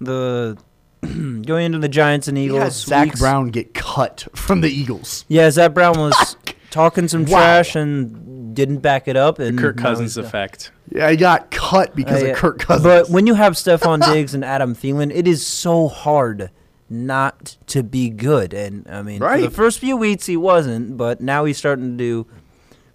[0.00, 0.58] the
[1.02, 2.84] going into the Giants and Eagles.
[2.84, 3.20] Zach weeks.
[3.20, 5.24] Brown get cut from the Eagles.
[5.28, 6.36] Yeah, Zach Brown was
[6.70, 7.38] talking some wow.
[7.38, 9.38] trash and didn't back it up.
[9.38, 10.70] And the Kirk Cousins effect.
[10.90, 12.32] Yeah, he got cut because uh, yeah.
[12.32, 12.84] of Kirk Cousins.
[12.84, 16.50] But when you have Stefon Diggs and Adam Thielen, it is so hard
[16.90, 18.54] not to be good.
[18.54, 19.36] And I mean, right.
[19.36, 22.26] for the first few weeks he wasn't, but now he's starting to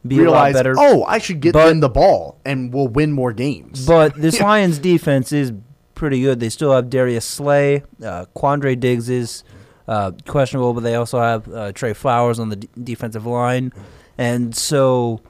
[0.05, 0.75] be Realize, a lot better.
[0.77, 3.85] Oh, I should get but, them the ball, and we'll win more games.
[3.85, 5.53] But this Lions defense is
[5.95, 6.39] pretty good.
[6.39, 9.43] They still have Darius Slay, uh, Quandre Diggs is
[9.87, 13.71] uh, questionable, but they also have uh, Trey Flowers on the d- defensive line,
[14.17, 15.21] and so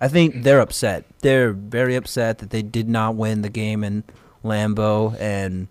[0.00, 1.04] I think they're upset.
[1.20, 4.04] They're very upset that they did not win the game in
[4.44, 5.68] Lambeau, and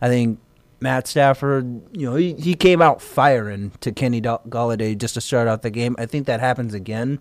[0.00, 0.38] I think
[0.80, 5.48] Matt Stafford, you know, he, he came out firing to Kenny Golladay just to start
[5.48, 5.94] out the game.
[5.98, 7.18] I think that happens again,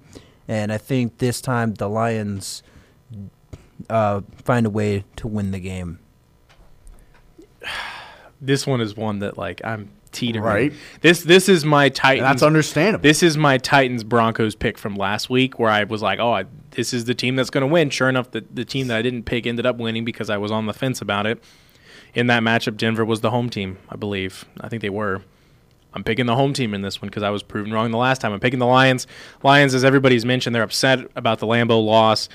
[0.47, 2.63] and I think this time the Lions
[3.89, 5.99] uh, find a way to win the game.
[8.41, 10.43] this one is one that like I'm teetering.
[10.43, 10.73] Right.
[11.01, 12.27] This this is my Titans.
[12.27, 13.03] That's understandable.
[13.03, 16.45] This is my Titans Broncos pick from last week, where I was like, oh, I,
[16.71, 17.89] this is the team that's going to win.
[17.89, 20.51] Sure enough, the, the team that I didn't pick ended up winning because I was
[20.51, 21.43] on the fence about it.
[22.13, 24.45] In that matchup, Denver was the home team, I believe.
[24.59, 25.21] I think they were.
[25.93, 28.21] I'm picking the home team in this one because I was proven wrong the last
[28.21, 28.31] time.
[28.31, 29.07] I'm picking the Lions.
[29.43, 32.29] Lions, as everybody's mentioned, they're upset about the Lambeau loss,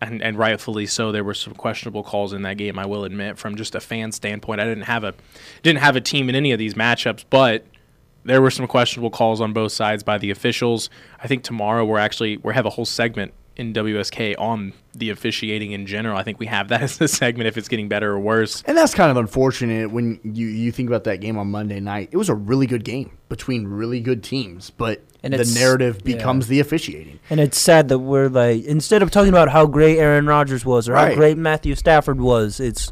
[0.00, 1.12] and, and rightfully so.
[1.12, 2.78] There were some questionable calls in that game.
[2.78, 5.14] I will admit, from just a fan standpoint, I didn't have a
[5.62, 7.64] didn't have a team in any of these matchups, but
[8.24, 10.90] there were some questionable calls on both sides by the officials.
[11.22, 15.72] I think tomorrow we're actually we have a whole segment in WSK on the officiating
[15.72, 16.16] in general.
[16.16, 18.62] I think we have that as a segment if it's getting better or worse.
[18.66, 22.08] And that's kind of unfortunate when you, you think about that game on Monday night.
[22.10, 26.00] It was a really good game between really good teams, but And the it's- narrative
[26.04, 26.16] yeah.
[26.16, 27.20] becomes the officiating.
[27.28, 30.88] And it's sad that we're like instead of talking about how great Aaron Rodgers was
[30.88, 32.90] or how great Matthew Stafford was, it's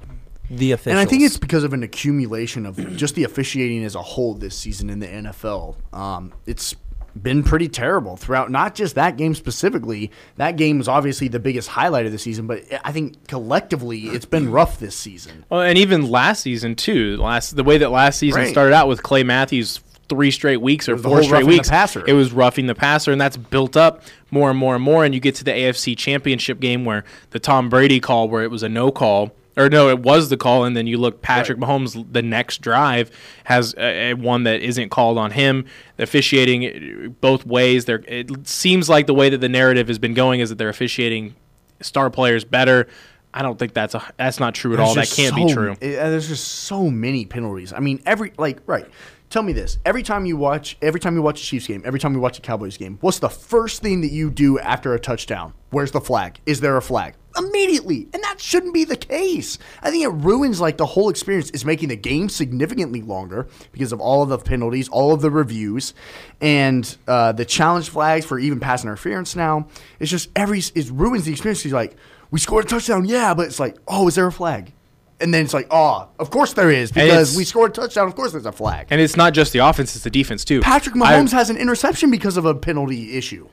[0.50, 0.92] the officials.
[0.92, 4.34] And I think it's because of an accumulation of just the officiating as a whole
[4.34, 5.76] this season in the NFL.
[5.92, 6.74] Um, it's
[7.22, 10.10] been pretty terrible throughout, not just that game specifically.
[10.36, 14.24] That game was obviously the biggest highlight of the season, but I think collectively it's
[14.26, 15.44] been rough this season.
[15.50, 17.16] Well, and even last season too.
[17.16, 18.50] Last the way that last season Right.
[18.50, 21.68] started out with Clay Matthews three straight weeks or four straight weeks.
[21.68, 22.02] passer.
[22.06, 25.04] It was roughing the passer, and that's built up more and more and more.
[25.04, 28.50] And you get to the AFC Championship game where the Tom Brady call, where it
[28.50, 29.32] was a no call.
[29.58, 31.20] Or no, it was the call, and then you look.
[31.20, 33.10] Patrick Mahomes, the next drive
[33.44, 35.64] has a, a one that isn't called on him.
[35.98, 37.84] Officiating both ways.
[37.84, 40.68] There, it seems like the way that the narrative has been going is that they're
[40.68, 41.34] officiating
[41.80, 42.86] star players better.
[43.34, 44.94] I don't think that's a that's not true at all.
[44.94, 45.72] That can't just be true.
[45.72, 47.72] uh, There's just so many penalties.
[47.72, 48.86] I mean, every like right.
[49.30, 52.00] Tell me this: every time you watch, every time you watch a Chiefs game, every
[52.00, 54.98] time you watch a Cowboys game, what's the first thing that you do after a
[54.98, 55.52] touchdown?
[55.70, 56.40] Where's the flag?
[56.46, 57.14] Is there a flag?
[57.38, 59.58] Immediately, and that shouldn't be the case.
[59.82, 61.50] I think it ruins like the whole experience.
[61.50, 65.30] Is making the game significantly longer because of all of the penalties, all of the
[65.30, 65.94] reviews,
[66.40, 69.36] and uh, the challenge flags for even pass interference.
[69.36, 69.68] Now
[70.00, 71.62] it's just every it ruins the experience.
[71.62, 71.96] He's like,
[72.30, 74.72] we scored a touchdown, yeah, but it's like, oh, is there a flag?
[75.20, 78.06] And then it's like, oh, of course there is because we scored a touchdown.
[78.06, 78.86] Of course there's a flag.
[78.90, 80.60] And it's not just the offense; it's the defense too.
[80.60, 83.48] Patrick I- Mahomes has an interception because of a penalty issue.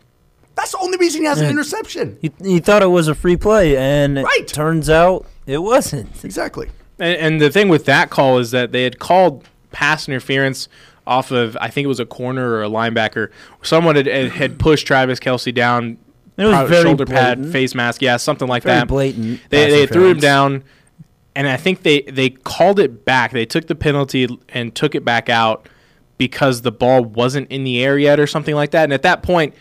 [0.56, 2.18] That's the only reason he has an interception.
[2.22, 4.40] he, he thought it was a free play, and Right.
[4.40, 6.24] it turns out it wasn't.
[6.24, 6.70] Exactly.
[7.00, 10.68] and, and the thing with that call is that they had called pass interference
[11.06, 13.30] off of I think it was a corner or a linebacker.
[13.62, 15.98] Someone had, had, had pushed Travis Kelce down.
[16.38, 17.52] It was pro- very shoulder pad, blatant.
[17.54, 18.88] face mask, yeah, something like Very that.
[18.88, 20.64] blatant They they threw him down,
[21.36, 23.32] and I think they they called it back.
[23.32, 25.70] They took the penalty and took it back out
[26.18, 28.86] because the ball wasn't in the air yet or something like that.
[28.86, 29.54] And at that point,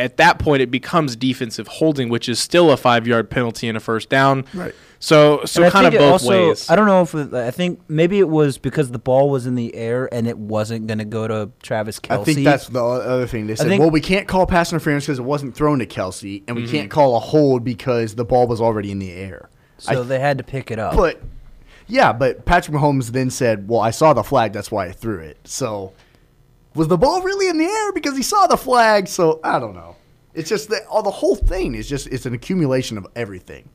[0.00, 3.76] at that point, it becomes defensive holding, which is still a five yard penalty and
[3.76, 4.46] a first down.
[4.54, 4.74] Right.
[4.98, 6.68] So so And kind of both also, ways.
[6.68, 9.54] I don't know if it, I think maybe it was because the ball was in
[9.54, 12.20] the air and it wasn't going to go to Travis Kelce.
[12.20, 13.46] I think that's the other thing.
[13.46, 16.42] They said, think- well, we can't call pass interference because it wasn't thrown to Kelce,
[16.46, 16.88] and we can't mm-hmm.
[16.88, 19.48] call a hold because the ball was already in the air.
[19.78, 20.96] so I- they had to pick it up.
[20.96, 21.22] But
[21.86, 25.18] yeah, but Patrick Mahomes then said, "Well, I saw the flag, that's why I threw
[25.18, 25.92] it." So
[26.74, 29.08] was the ball really in the air because he saw the flag?
[29.08, 29.96] So I don't know.
[30.34, 33.68] It's just that all the whole thing is just it's an accumulation of everything.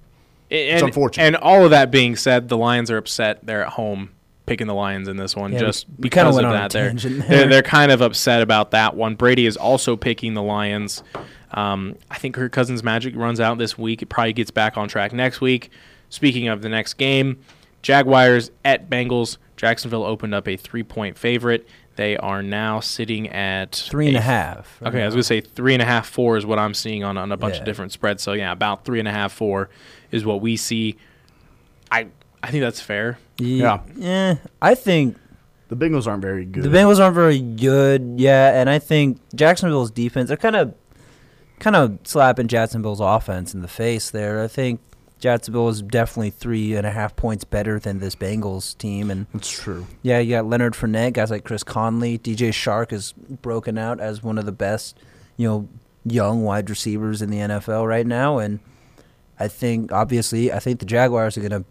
[0.49, 1.23] and, unfortunate.
[1.23, 3.45] And all of that being said, the Lions are upset.
[3.45, 4.11] They're at home
[4.45, 6.71] picking the Lions in this one Yeah, just we because went of that.
[6.71, 9.15] They're, tangent they're they're kind of upset about that one.
[9.15, 11.03] Brady is also picking the Lions.
[11.51, 14.01] Um, I think Kirk Cousins' magic runs out this week.
[14.01, 15.71] It probably gets back on track next week.
[16.09, 17.39] Speaking of the next game,
[17.81, 19.37] Jaguars at Bengals.
[19.57, 21.65] Jacksonville opened up a three-point favorite.
[21.95, 24.81] They are now sitting at three and a half.
[24.85, 27.17] Okay, I was gonna say three and a half, four is what I'm seeing on,
[27.17, 27.59] on a bunch Yeah.
[27.61, 28.21] of different spreads.
[28.21, 29.69] So yeah, about three and a half, four
[30.11, 30.97] is what we see.
[31.91, 32.07] I
[32.43, 33.17] I think that's fair.
[33.37, 33.79] Yeah.
[33.95, 34.35] Yeah.
[34.61, 35.17] I think
[35.69, 36.63] The Bengals aren't very good.
[36.63, 38.15] the Bengals aren't very good.
[38.17, 40.27] Yeah, and I think Jacksonville's defense.
[40.27, 40.73] They're kind of,
[41.59, 44.43] kind of slapping Jacksonville's offense in the face there.
[44.43, 44.79] I think
[45.25, 49.49] Jacksonville is definitely three and a half points better than this Bengals team, and That's
[49.49, 49.87] true.
[50.03, 54.21] Yeah, you got Leonard Fournette, guys like Chris Conley, DJ Chark is broken out as
[54.21, 54.99] one of the best,
[55.35, 55.67] you know,
[56.05, 58.59] young wide receivers in the NFL right now, and
[59.39, 61.65] I think obviously I think the Jaguars are gonna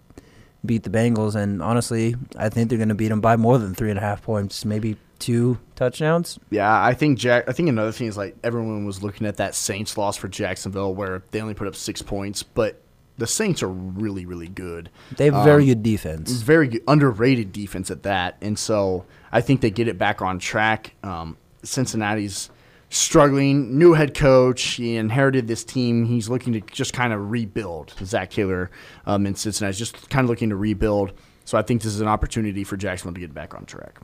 [0.67, 3.90] beat the Bengals, and honestly, I think they're gonna beat them by more than three
[3.90, 6.40] and a half points, maybe two touchdowns.
[6.51, 7.49] Yeah, I think Jack.
[7.49, 10.93] I think another thing is like everyone was looking at that Saints loss for Jacksonville
[10.93, 12.81] where they only put up six points, but
[13.18, 14.90] the Saints are really, really good.
[15.16, 16.31] They have Um, very good defense.
[16.33, 20.38] very good, underrated defense at that, and so I think they get it back on
[20.38, 20.94] track.
[21.03, 22.50] Um, Cincinnati's
[22.90, 24.62] struggling, new head coach.
[24.62, 26.05] He inherited this team.
[26.07, 27.94] He's looking to just kind of rebuild.
[28.05, 28.70] Zac Taylor
[29.07, 31.12] um, in Cincinnati is just kind of looking to rebuild.
[31.44, 33.98] So I think this is an opportunity for Jacksonville to get back on track.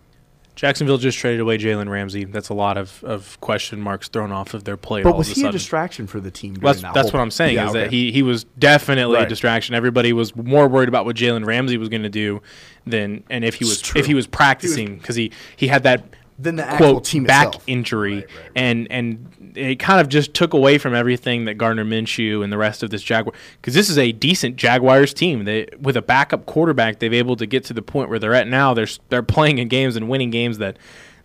[0.61, 2.25] Jacksonville just traded away Jalen Ramsey.
[2.25, 5.03] That's a lot of, of question marks thrown off of their play.
[5.03, 6.53] But all was of a he a distraction for the team?
[6.53, 7.55] during That's that that's what I'm saying.
[7.55, 9.75] Yeah, is that he he was definitely a distraction.
[9.75, 12.43] Everybody was more worried about what Jalen Ramsey was going to do
[12.85, 16.05] than and if he was if he was practicing because he he had that
[16.39, 17.65] Than the actual quote team back itself.
[17.67, 18.51] injury Right, right.
[18.55, 22.59] and and it kind of just took away from everything that Gardner Minshew and the
[22.59, 25.45] rest of this Jaguar because this is a decent Jaguars team.
[25.45, 28.49] They with a backup quarterback, they've able to get to the point where they're at
[28.49, 28.75] now.
[28.75, 30.79] They're they're playing in games and winning games that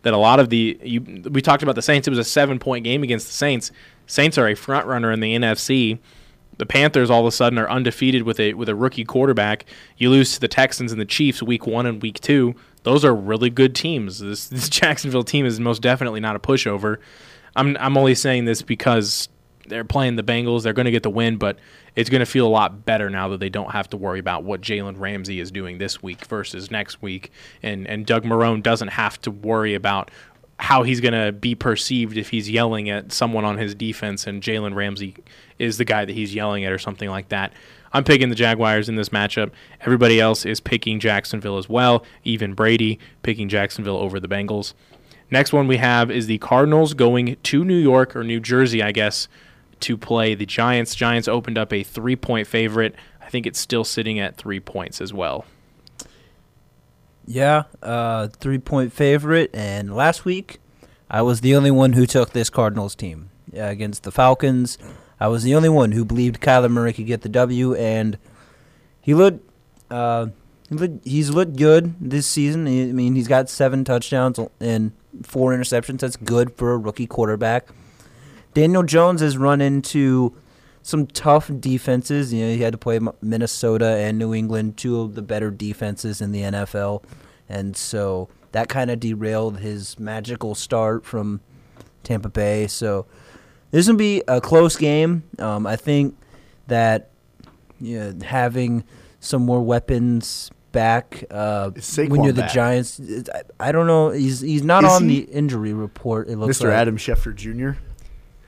[0.04, 2.08] that a lot of the you, we talked about the Saints.
[2.08, 3.72] It was a seven point game against the Saints.
[4.08, 6.00] Saints are a front runner in the NFC.
[6.58, 9.66] The Panthers all of a sudden are undefeated with a with a rookie quarterback.
[9.98, 12.56] You lose to the Texans and the Chiefs week one and week two.
[12.84, 14.20] Those are really good teams.
[14.20, 17.00] This, this Jacksonville team is most definitely not a pushover.
[17.56, 19.30] I'm I'm only saying this because
[19.68, 20.64] they're playing the Bengals.
[20.64, 21.58] They're going to get the win, but
[21.96, 24.44] it's going to feel a lot better now that they don't have to worry about
[24.44, 27.32] what Jalen Ramsey is doing this week versus next week,
[27.64, 30.12] and and Doug Marrone doesn't have to worry about
[30.58, 34.42] how he's going to be perceived if he's yelling at someone on his defense and
[34.42, 35.16] Jalen Ramsey
[35.60, 37.52] is the guy that he's yelling at or something like that.
[37.92, 39.52] I'm picking the Jaguars in this matchup.
[39.82, 42.06] Everybody else is picking Jacksonville as well.
[42.24, 44.74] Even Brady picking Jacksonville over the Bengals.
[45.32, 48.92] Next one we have is the Cardinals going to New York or New Jersey, I
[48.92, 49.28] guess,
[49.82, 50.96] to play the Giants.
[50.96, 52.96] Giants opened up a three point favorite.
[53.22, 55.46] I think it's still sitting at three points as well.
[57.26, 59.50] Yeah, uh, three point favorite.
[59.54, 60.60] And last week,
[61.10, 64.78] I was the only one who took this Cardinals team uh, against the Falcons.
[65.20, 68.18] I was the only one who believed Kyler Murray could get the W, and
[69.02, 69.50] he looked.
[69.90, 70.28] Uh,
[70.70, 72.68] he looked- he's looked good this season.
[72.68, 74.92] I mean, he's got seven touchdowns and
[75.24, 76.00] four interceptions.
[76.00, 77.68] That's good for a rookie quarterback.
[78.54, 80.36] Daniel Jones has run into
[80.82, 82.34] some tough defenses.
[82.34, 86.22] You know, he had to play Minnesota and New England, two of the better defenses
[86.22, 87.04] in the NFL,
[87.50, 91.42] and so that kind of derailed his magical start from
[92.04, 92.68] Tampa Bay.
[92.68, 93.06] So
[93.72, 95.24] this will be a close game.
[95.40, 96.16] Um, I think
[96.68, 97.10] that
[97.82, 98.86] you know, having
[99.20, 102.52] some more weapons back uh, when you're the back?
[102.52, 103.02] Giants,
[103.34, 104.12] I, I don't know.
[104.12, 105.22] He's he's not Is on he?
[105.22, 106.30] the injury report.
[106.30, 106.72] It looks like Mr.
[106.72, 106.78] like.
[106.82, 107.80] Adam Schefter Jr.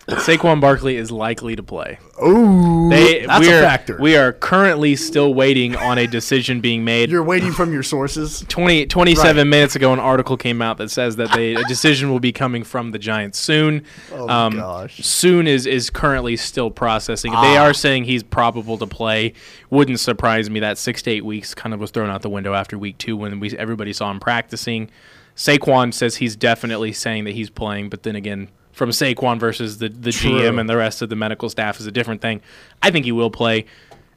[0.07, 1.99] Saquon Barkley is likely to play.
[2.17, 3.97] Oh, that's we a are, factor.
[3.99, 7.09] We are currently still waiting on a decision being made.
[7.11, 8.45] You're waiting from your sources.
[8.47, 9.43] 20, 27 Right.
[9.45, 12.63] minutes ago, an article came out that says that they, a decision will be coming
[12.63, 13.83] from the Giants soon.
[14.13, 14.97] Oh Um, gosh.
[15.03, 17.33] Soon is, is currently still processing.
[17.33, 17.63] They Ah.
[17.65, 19.33] are saying he's probable to play.
[19.69, 22.53] Wouldn't surprise me that six to eight weeks kind of was thrown out the window
[22.53, 24.89] after week two when we everybody saw him practicing.
[25.35, 29.89] Saquon says he's definitely saying that he's playing, but then again, from Saquon versus the,
[29.89, 30.31] the True.
[30.31, 32.41] GM and the rest of the medical staff is a different thing.
[32.81, 33.65] I think he will play.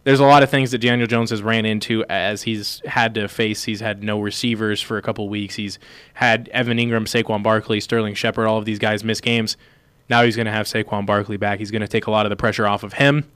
[0.05, 3.27] There's a lot of things that Daniel Jones has ran into as he's had to
[3.27, 3.64] face.
[3.64, 5.55] He's had no receivers for a couple weeks.
[5.55, 5.79] He's
[6.12, 9.57] had Evan Engram, Saquon Barkley, Sterling Shepard, all of these guys miss games.
[10.11, 11.59] Now he's going to have Saquon Barkley back.
[11.59, 13.31] He's going to take a lot of the pressure off of him.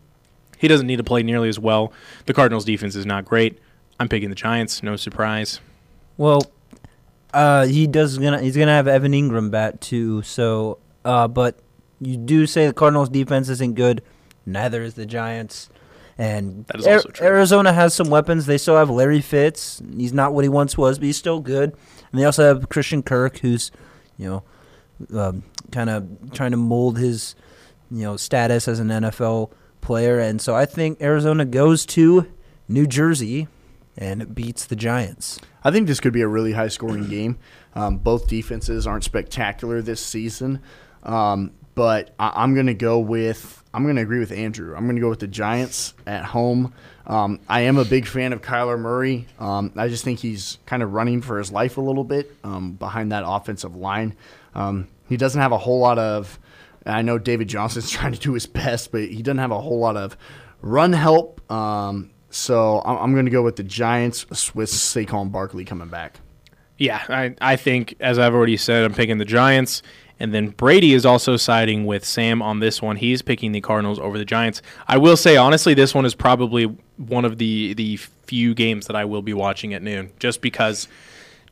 [0.59, 1.93] He doesn't need to play nearly as well.
[2.27, 3.59] The Cardinals' defense is not great.
[3.99, 4.83] I'm picking the Giants.
[4.83, 5.61] No surprise.
[6.17, 6.43] Well,
[7.33, 10.23] uh, he does gonna he's gonna have Evan Engram back too.
[10.23, 11.59] So, uh, but
[12.01, 14.03] you do say the Cardinals' defense isn't good.
[14.47, 15.69] Neither is the Giants.
[16.17, 17.27] And That is Ar- also true.
[17.27, 18.47] Arizona has some weapons.
[18.47, 19.83] They still have Larry Fitz.
[19.97, 21.75] He's not what he once was, but he's still good.
[22.13, 23.71] And they also have Christian Kirk, who's,
[24.17, 24.29] you
[25.11, 27.35] know, um, kind of trying to mold his,
[27.91, 30.21] you know, status as an NFL player.
[30.21, 32.31] And so I think Arizona goes to
[32.69, 33.49] New Jersey
[33.97, 35.41] and beats the Giants.
[35.65, 37.39] I think this could be a really high scoring game.
[37.75, 40.61] Um, both defenses aren't spectacular this season,
[41.05, 43.63] um, but I- I'm going to go with.
[43.73, 44.77] I'm going to agree with Andrew.
[44.77, 46.73] I'm going to go with the Giants at home.
[47.07, 49.27] Um, I am a big fan of Kyler Murray.
[49.41, 52.73] Um, I just think he's kind of running for his life a little bit um,
[52.75, 54.15] behind that offensive line.
[54.55, 56.39] Um, he doesn't have a whole lot of.
[56.87, 59.81] I know David Johnson's trying to do his best, but he doesn't have a whole
[59.81, 60.17] lot of
[60.63, 61.41] run help.
[61.51, 66.21] Um, so I'm, I'm going to go with the Giants with Saquon Barkley coming back.
[66.79, 69.83] Yeah, I, I think, as I've already said, I'm picking the Giants.
[70.21, 72.97] And then Brady is also siding with Sam on this one.
[72.97, 74.63] He's picking the Cardinals over the Giants.
[74.87, 76.65] I will say, honestly, this one is probably
[76.97, 80.89] one of the, the few games that I will be watching at noon, just because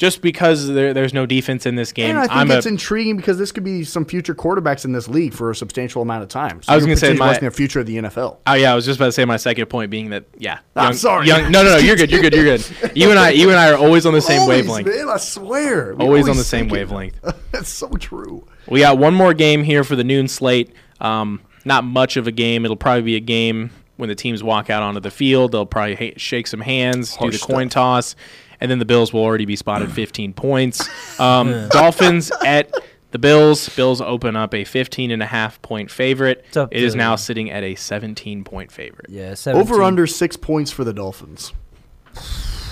[0.03, 2.11] just because there, there's no defense in this game.
[2.11, 4.91] And I think I'm it's a, intriguing because this could be some future quarterbacks in
[4.91, 6.61] this league for a substantial amount of time.
[6.61, 8.39] So I was gonna say my- the future of the NFL.
[8.45, 10.59] Oh yeah, I was just about to say my second point being that yeah.
[10.75, 11.29] I'm sorry.
[11.29, 11.77] Young, no, no, no.
[11.77, 12.11] You're good.
[12.11, 12.35] You're good.
[12.35, 12.67] You're good.
[12.97, 14.89] You and I, you and I are always on the same Always, wavelength.
[14.89, 15.95] man, I swear.
[15.95, 17.17] We Always on the same wavelength.
[17.53, 18.45] That's so true.
[18.69, 20.75] We got one more game here for the noon slate.
[21.01, 22.65] Um, not much of a game.
[22.65, 25.53] It'll probably be a game when the teams walk out onto the field.
[25.53, 27.83] They'll probably ha- shake some hands, do the coin stuff.
[27.83, 28.17] toss,
[28.63, 30.89] and then the Bills will already be spotted 15 points.
[31.21, 32.73] Um, Dolphins at
[33.11, 33.69] the Bills.
[33.71, 36.45] Bills open up a 15 and a half point favorite.
[36.49, 39.11] It's up It is now sitting at a 17 point favorite.
[39.11, 39.61] Yeah, 17.
[39.61, 41.53] Over under six points for the Dolphins.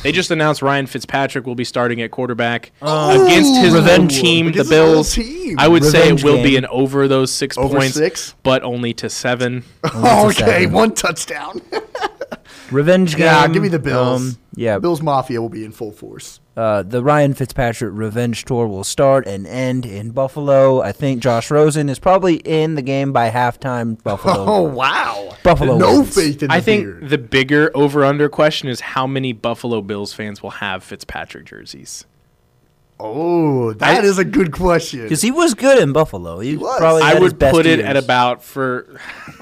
[0.03, 4.15] They just announced Ryan Fitzpatrick will be starting at quarterback Oh, against his own revenge.
[4.19, 5.13] team, the Against his Bills.
[5.15, 5.57] team.
[5.59, 6.65] I would say it will be game.
[6.65, 8.35] an over those six Over points, six?
[8.43, 9.63] but only to seven.
[9.93, 10.33] Only to okay,
[10.63, 10.73] seven.
[10.73, 11.61] one touchdown.
[12.71, 13.27] Revenge game.
[13.27, 14.21] yeah, give me the Bills.
[14.35, 16.41] Um, yeah, Bills Mafia will be in full force.
[16.57, 20.81] uh, the Ryan Fitzpatrick revenge tour will start and end in Buffalo.
[20.81, 24.03] I think Josh Rosen is probably in the game by halftime.
[24.03, 24.45] Buffalo.
[24.49, 26.15] Oh wow, Buffalo No wins.
[26.15, 27.09] faith in the I think beard.
[27.09, 32.05] the bigger over under question is how many Buffalo Bills fans will have Fitzpatrick jerseys.
[33.03, 35.03] Oh, that I- is a good question.
[35.03, 36.39] Because he was good in Buffalo.
[36.41, 36.79] He, was.
[36.79, 38.87] probably I would put it at about for.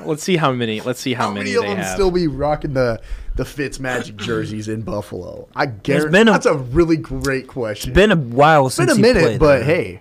[0.05, 0.81] Let's see how many.
[0.81, 1.95] Let's see how, How many, many of they them have.
[1.95, 3.01] still be rocking the
[3.37, 5.49] the Fitz Magic jerseys in Buffalo?
[5.55, 7.91] I guarantee been a- that's a really great question.
[7.91, 9.65] It's Been a while It's been a he minute, played but there.
[9.65, 10.01] hey,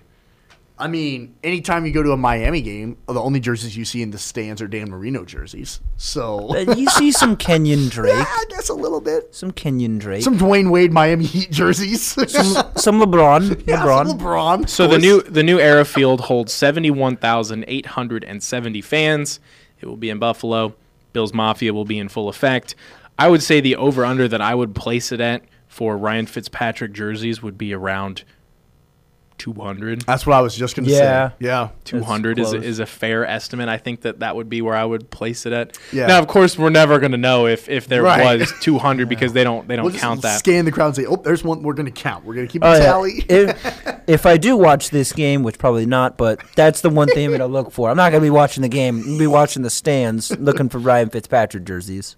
[0.80, 4.10] I mean, anytime you go to a Miami game, the only jerseys you see in
[4.12, 5.80] the stands are Dan Marino jerseys.
[5.96, 9.34] So Uh, you see some Kenyan Drake, yeah, I guess a little bit.
[9.34, 12.02] some Kenyan Drake, Some Dwyane Wade Miami Heat jerseys.
[12.02, 12.24] some
[13.00, 14.06] LeBron, yeah, LeBron.
[14.08, 14.68] some LeBron.
[14.68, 18.80] So the new the new Era Field holds seventy one thousand eight hundred and seventy
[18.80, 19.40] fans.
[19.80, 20.74] It will be in Buffalo.
[21.12, 22.74] Bills Mafia will be in full effect.
[23.18, 26.92] I would say the over under that I would place it at for Ryan Fitzpatrick
[26.92, 28.22] jerseys would be around
[29.38, 30.02] two hundred.
[30.02, 31.28] That's what I was just gonna Yeah.
[31.30, 31.34] say.
[31.40, 31.68] Yeah.
[31.84, 33.68] 200 is, is a fair estimate.
[33.68, 35.78] I think that that would be where I would place it at.
[35.92, 36.06] Yeah.
[36.06, 38.38] Now, of course, we're never going to know if, if there Right.
[38.40, 40.38] was 200 because they don't they don't We'll just count that.
[40.38, 41.62] scan the crowd and say, "Oh, there's one.
[41.62, 42.24] We're gonna count.
[42.24, 42.78] We're gonna keep a Oh, yeah.
[42.80, 47.08] tally." If, if I do watch this game, which probably not, but that's the one
[47.08, 47.90] thing that I look for.
[47.90, 48.96] I'm not going to be watching the game.
[48.96, 52.16] I'm going to be watching the stands, looking for Ryan Fitzpatrick jerseys.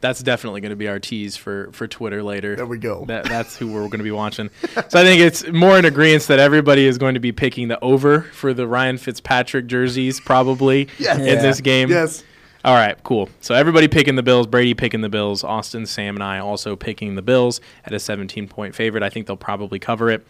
[0.00, 2.56] That's definitely going to be our tease for, for Twitter later.
[2.56, 3.04] There we go.
[3.06, 4.48] That, that's who we're going to be watching.
[4.88, 7.78] So I think it's more in agreement that everybody is going to be picking the
[7.84, 11.18] over for the Ryan Fitzpatrick jerseys probably Yes.
[11.18, 11.42] in Yeah.
[11.42, 11.90] this game.
[11.90, 12.24] yes.
[12.64, 13.30] All right, cool.
[13.40, 17.14] So everybody picking the Bills, Brady picking the Bills, Austin, Sam, and I also picking
[17.14, 19.02] the Bills at a 17 point favorite.
[19.02, 20.26] I think they'll probably cover it.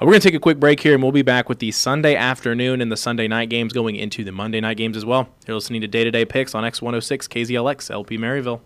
[0.00, 1.70] Uh, we're going to take a quick break here, and we'll be back with the
[1.72, 5.28] Sunday afternoon and the Sunday night games going into the Monday night games as well.
[5.46, 8.60] You're listening to Day to Day Picks on X106 KZLX LP Maryville.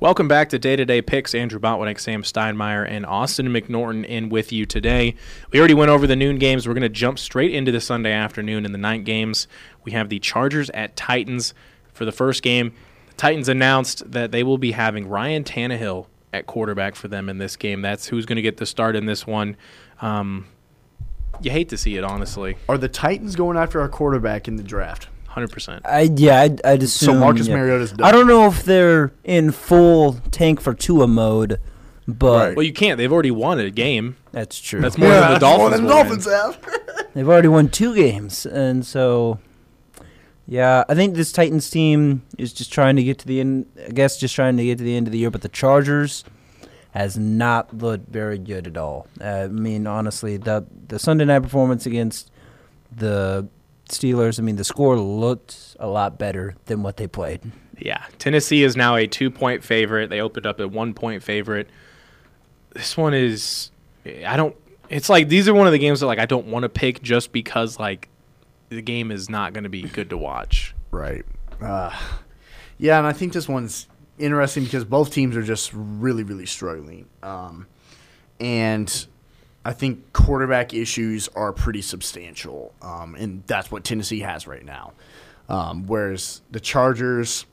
[0.00, 1.34] Welcome back to Day to Day Picks.
[1.34, 5.16] Andrew Botwinick, Sam Steinmeier, and Austin McNorton in with you today.
[5.50, 6.68] We already went over the noon games.
[6.68, 9.48] We're going to jump straight into the Sunday afternoon and the night games.
[9.82, 11.52] We have the Chargers at Titans
[11.92, 12.74] for the first game.
[13.08, 17.38] The Titans announced that they will be having Ryan Tannehill at quarterback for them in
[17.38, 17.82] this game.
[17.82, 19.56] That's who's going to get the start in this one.
[20.00, 20.46] Um,
[21.40, 22.56] you hate to see it, honestly.
[22.68, 25.08] Are the Titans going after our quarterback in the draft?
[25.46, 25.80] 100%.
[25.84, 27.18] I yeah, I'd, I'd assume.
[27.20, 27.56] Marcus yeah.
[27.56, 28.06] Mariota's done.
[28.06, 31.60] I don't know if they're in full tank for Tua mode,
[32.06, 32.56] but Right.
[32.56, 32.98] Well, you can't.
[32.98, 34.16] They've already won a game.
[34.32, 34.80] that's true.
[34.80, 35.76] That's more than the that's more Dolphins.
[35.76, 35.92] than the.
[35.92, 37.10] Dolphins have.
[37.14, 39.38] They've already won two games, and so
[40.46, 43.66] yeah, I think this Titans team is just trying to get to the end.
[43.86, 46.24] I guess just trying to get to the end of the year, but the Chargers
[46.92, 49.06] has not looked very good at all.
[49.20, 52.30] Uh, I mean, honestly, the the Sunday night performance against
[52.90, 53.46] the
[53.88, 57.40] Steelers, I mean, the score looked a lot better than what they played.
[57.78, 60.10] Yeah, Tennessee is now a two point favorite.
[60.10, 61.68] They opened up at one point favorite.
[62.74, 63.70] This one is,
[64.26, 64.56] I don't.
[64.88, 67.02] It's like these are one of the games that like I don't want to pick
[67.02, 68.08] just because like
[68.68, 70.74] the game is not going to be good to watch.
[70.90, 71.24] Right.
[71.60, 71.96] Uh,
[72.78, 77.06] yeah, and I think this one's interesting because both teams are just really, really struggling.
[77.22, 77.66] Um,
[78.40, 79.06] and
[79.68, 84.94] I think quarterback issues are pretty substantial, um, and that's what Tennessee has right now.
[85.46, 87.44] Um, whereas the Chargers,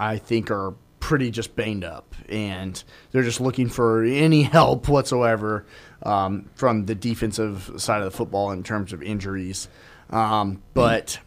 [0.00, 5.64] I think, are pretty just banged up, and they're just looking for any help whatsoever
[6.02, 9.68] um, from the defensive side of the football in terms of injuries.
[10.10, 11.20] Um, but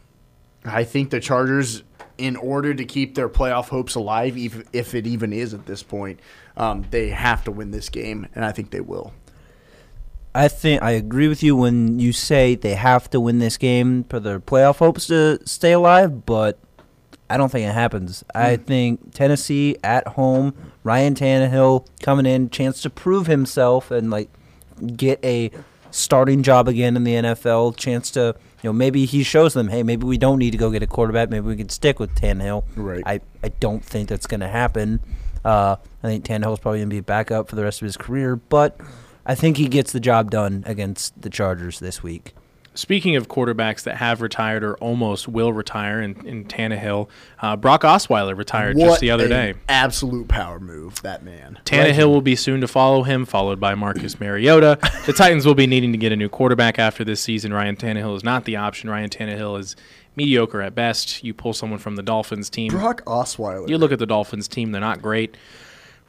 [0.65, 1.83] I think the Chargers,
[2.17, 5.83] in order to keep their playoff hopes alive, if, if it even is at this
[5.83, 6.19] point,
[6.57, 9.13] um, they have to win this game, and I think they will.
[10.35, 14.03] I think I agree with you when you say they have to win this game
[14.05, 16.59] for their playoff hopes to stay alive, but
[17.29, 18.23] I don't think it happens.
[18.33, 24.29] I think Tennessee at home, Ryan Tannehill coming in, chance to prove himself and like
[24.95, 25.51] get a
[25.91, 29.83] starting job again in the NFL, chance to you know maybe he shows them, hey,
[29.83, 32.63] maybe we don't need to go get a quarterback, maybe we can stick with Tannehill.
[32.75, 33.03] Right.
[33.05, 34.99] I I don't think that's going to happen.
[35.45, 37.97] Uh, I think Tannehill's probably going to be back up for the rest of his
[37.97, 38.79] career, but
[39.25, 42.33] I think he gets the job done against the Chargers this week.
[42.75, 47.07] Speaking of quarterbacks that have retired or almost will retire in, in Tannehill,
[47.39, 49.53] uh, Brock Osweiler retired just the other day.
[49.69, 51.59] Absolute power move, that man.
[51.65, 54.79] Tannehill will be soon to follow him, followed by Marcus Mariota.
[55.05, 57.53] The Titans will be needing to get a new quarterback after this season.
[57.53, 58.89] Ryan Tannehill is not the option.
[58.89, 59.75] Ryan Tannehill is
[60.15, 61.23] mediocre at best.
[61.23, 62.71] You pull someone from the Dolphins team.
[62.71, 63.69] Brock Osweiler.
[63.69, 65.37] You look at the Dolphins team; they're not great.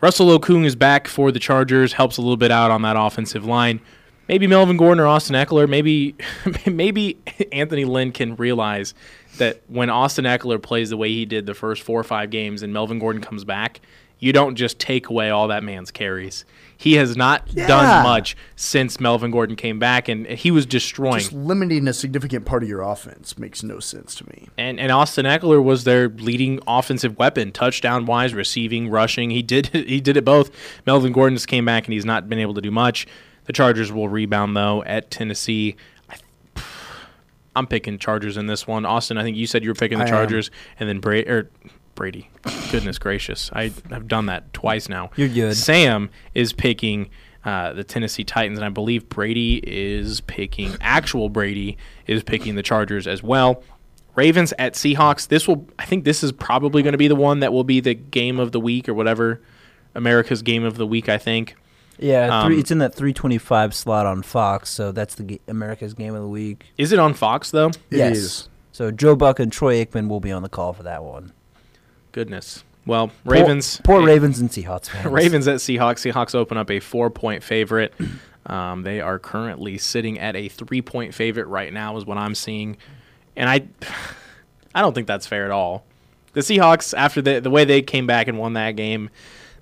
[0.04, 3.46] Russell Okung is back for the Chargers, helps a little bit out on that offensive
[3.46, 3.80] line.
[4.28, 5.66] Maybe Melvin Gordon or Austin Ekeler.
[5.66, 6.14] Maybe
[6.66, 7.16] maybe
[7.52, 8.92] Anthony Lynn can realize
[9.38, 12.62] that when Austin Ekeler plays the way he did the first four or five games,
[12.62, 13.80] and Melvin Gordon comes back,
[14.18, 16.44] you don't just take away all that man's carries.
[16.84, 17.66] He has not Yeah.
[17.66, 21.20] done much since Melvin Gordon came back, and he was destroying.
[21.20, 24.48] Just limiting a significant part of your offense makes no sense to me.
[24.58, 29.30] And and Austin Ekeler was their leading offensive weapon, touchdown wise, receiving, rushing.
[29.30, 30.50] He did he did it both.
[30.86, 33.06] Melvin Gordon just came back and he's not been able to do much.
[33.46, 35.76] The Chargers will rebound though at Tennessee.
[36.10, 36.16] I,
[37.56, 38.84] I'm picking Chargers in this one.
[38.84, 40.12] Austin, I think you said you were picking the I am.
[40.12, 41.48] Chargers, and then Bra- or
[41.94, 42.30] Brady.
[42.70, 45.10] Goodness gracious, I have done that twice now.
[45.16, 45.56] You're good.
[45.56, 47.10] Sam is picking
[47.44, 51.76] uh, the Tennessee Titans, and I believe Brady is picking actual Brady
[52.06, 53.62] is picking the Chargers as well.
[54.14, 55.26] Ravens at Seahawks.
[55.28, 57.80] This will, I think, this is probably going to be the one that will be
[57.80, 59.40] the game of the week or whatever.
[59.94, 61.56] America's game of the week, I think.
[61.98, 65.94] Yeah, three, Um, it's in that 325 slot on Fox, so that's the ga- America's
[65.94, 66.66] game of the week.
[66.76, 67.68] Is it on Fox though?
[67.68, 68.16] It yes.
[68.16, 68.48] is.
[68.72, 71.32] So Joe Buck and Troy Aikman will be on the call for that one.
[72.14, 72.62] Goodness.
[72.86, 73.80] Well, Ravens.
[73.82, 75.06] Poor, eh, Ravens and Seahawks fans.
[75.10, 76.12] Ravens at Seahawks.
[76.12, 77.92] Seahawks open up a four-point favorite.
[78.46, 82.76] Um, they are currently sitting at a three-point favorite right now, is what I'm seeing,
[83.34, 83.66] and I,
[84.76, 85.84] I don't think that's fair at all.
[86.34, 89.10] The Seahawks, after the the way they came back and won that game,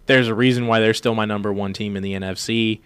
[0.04, 2.80] there's a reason why they're still my number one team in the NFC.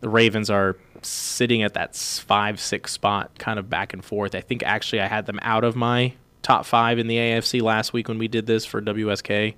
[0.00, 4.36] The Ravens are sitting at that five, six spot, kind of back and forth.
[4.36, 6.12] I think actually I had them out of my
[6.48, 9.54] top five in the AFC last week when we did this for WSK.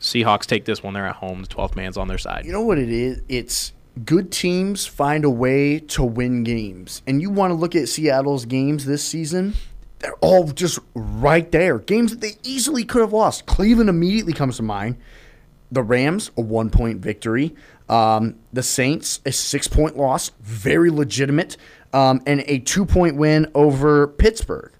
[0.00, 0.94] Seahawks take this one.
[0.94, 1.42] They're at home.
[1.42, 2.44] The 12th man's on their side.
[2.44, 3.22] You know what it is?
[3.28, 3.72] It's
[4.04, 7.02] good teams find a way to win games.
[7.06, 9.54] And you want to look at Seattle's games this season,
[10.00, 11.78] they're all just right there.
[11.78, 13.46] Games that they easily could have lost.
[13.46, 14.96] Cleveland immediately comes to mind.
[15.70, 17.54] The Rams, a one point victory.
[17.88, 21.56] Um, the Saints, a six point loss, very legitimate.
[21.92, 24.71] Um, and a two point win over Pittsburgh.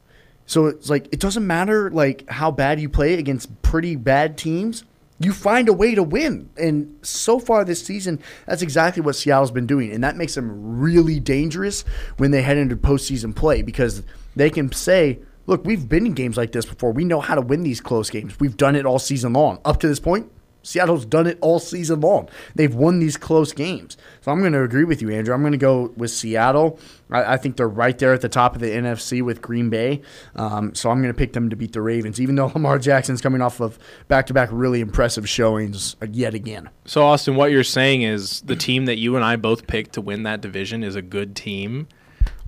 [0.53, 4.84] So it's like it doesn't matter like how bad you play against pretty bad teams.
[5.18, 6.50] You find a way to win.
[6.59, 9.90] And so far this season, that's exactly what Seattle's been doing.
[9.92, 11.86] And that makes them really dangerous
[12.18, 14.03] when they head into postseason play because
[14.36, 16.92] they can say, look, we've been in games like this before.
[16.92, 18.38] We know how to win these close games.
[18.38, 19.59] We've done it all season long.
[19.64, 20.30] Up to this point,
[20.62, 22.28] Seattle's done it all season long.
[22.54, 23.96] They've won these close games.
[24.20, 25.34] So I'm going to agree with you, Andrew.
[25.34, 26.78] I'm going to go with Seattle.
[27.10, 30.02] I, I think they're right there at the top of the NFC with Green Bay.
[30.36, 33.20] Um, so I'm going to pick them to beat the Ravens, even though Lamar Jackson's
[33.20, 36.70] coming off of back to back really impressive showings yet again.
[36.84, 40.00] So, Austin, what you're saying is the team that you and I both picked to
[40.00, 41.88] win that division is a good team.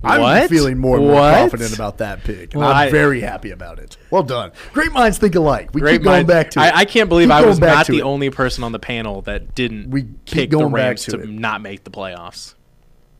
[0.04, 0.50] I'm What?
[0.50, 1.34] feeling more and more What?
[1.34, 2.54] confident about that pick.
[2.54, 3.96] and Well, I'm I- very happy about it.
[4.10, 4.52] Well done.
[4.72, 5.70] Great minds think alike.
[5.72, 6.28] We Great keep going mind.
[6.28, 6.62] back to it.
[6.62, 8.02] I, I can't believe Keep I was back not the it.
[8.02, 11.10] only person on the panel that didn't We keep pick the going back Rams to
[11.12, 11.28] to it.
[11.28, 12.54] not make the playoffs.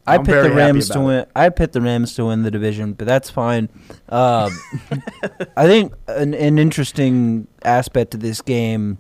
[0.07, 1.27] I I'm picked the Rams to about win.
[1.35, 3.71] I picked the Rams to win the division, but that's fine.
[4.11, 4.53] Um,
[5.57, 8.99] I think an, an interesting aspect to this game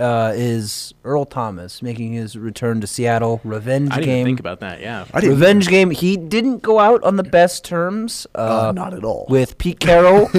[0.00, 3.40] uh, is Earl Thomas making his return to Seattle.
[3.44, 4.24] Revenge I didn't game.
[4.26, 4.80] think about that.
[4.80, 5.04] Yeah.
[5.12, 5.90] I didn't Revenge game.
[5.90, 8.26] He didn't go out on the best terms.
[8.34, 9.26] Uh, uh, not at all.
[9.28, 10.30] with Pete Carroll.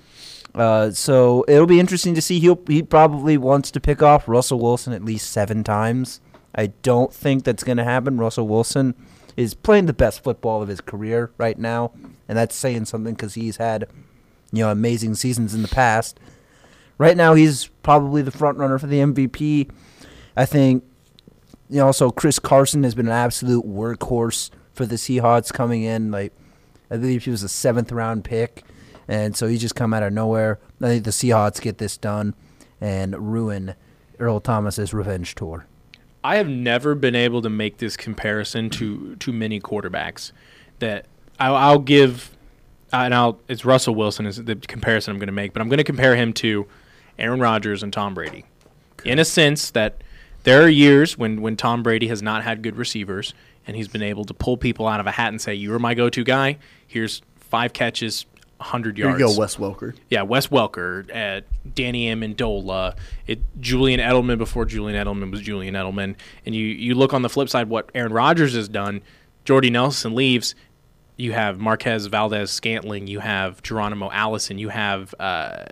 [0.54, 2.38] uh, so it'll be interesting to see.
[2.38, 6.20] He'll he probably wants to pick off Russell Wilson at least seven times.
[6.54, 8.18] I don't think that's going to happen.
[8.18, 8.94] Russell Wilson
[9.36, 11.92] is playing the best football of his career right now,
[12.28, 13.86] and that's saying something because he's had
[14.52, 16.18] you know amazing seasons in the past.
[16.98, 19.70] Right now, he's probably the front runner for the MVP.
[20.36, 20.84] I think
[21.68, 26.10] you know, also Chris Carson has been an absolute workhorse for the Seahawks coming in.
[26.10, 26.32] Like,
[26.90, 28.64] I believe he was a seventh round pick,
[29.08, 30.60] and so he just come out of nowhere.
[30.80, 32.34] I think the Seahawks get this done
[32.80, 33.74] and ruin
[34.18, 35.66] Earl Thomas's revenge tour.
[36.22, 40.32] I have never been able to make this comparison to to many quarterbacks.
[40.78, 41.06] That
[41.40, 42.36] I'll, I'll give,
[42.92, 45.78] and I'll it's Russell Wilson is the comparison I'm going to make, but I'm going
[45.78, 46.66] to compare him to
[47.18, 48.44] Aaron Rodgers and Tom Brady,
[49.04, 50.02] in a sense that
[50.44, 53.34] there are years when when Tom Brady has not had good receivers
[53.66, 55.78] and he's been able to pull people out of a hat and say, "You are
[55.78, 56.58] my go-to guy.
[56.86, 58.26] Here's five catches."
[58.58, 59.18] 100 yards.
[59.18, 59.94] Here you go, Wes Welker.
[60.08, 61.42] Yeah, Wes Welker, uh,
[61.74, 62.96] Danny Amendola,
[63.26, 66.14] it, Julian Edelman before Julian Edelman was Julian Edelman,
[66.46, 69.02] and you you look on the flip side what Aaron Rodgers has done.
[69.44, 70.54] Jordy Nelson leaves.
[71.18, 75.64] you have Marquez Valdes Scantling, you have Geronimo Allison, you have uh,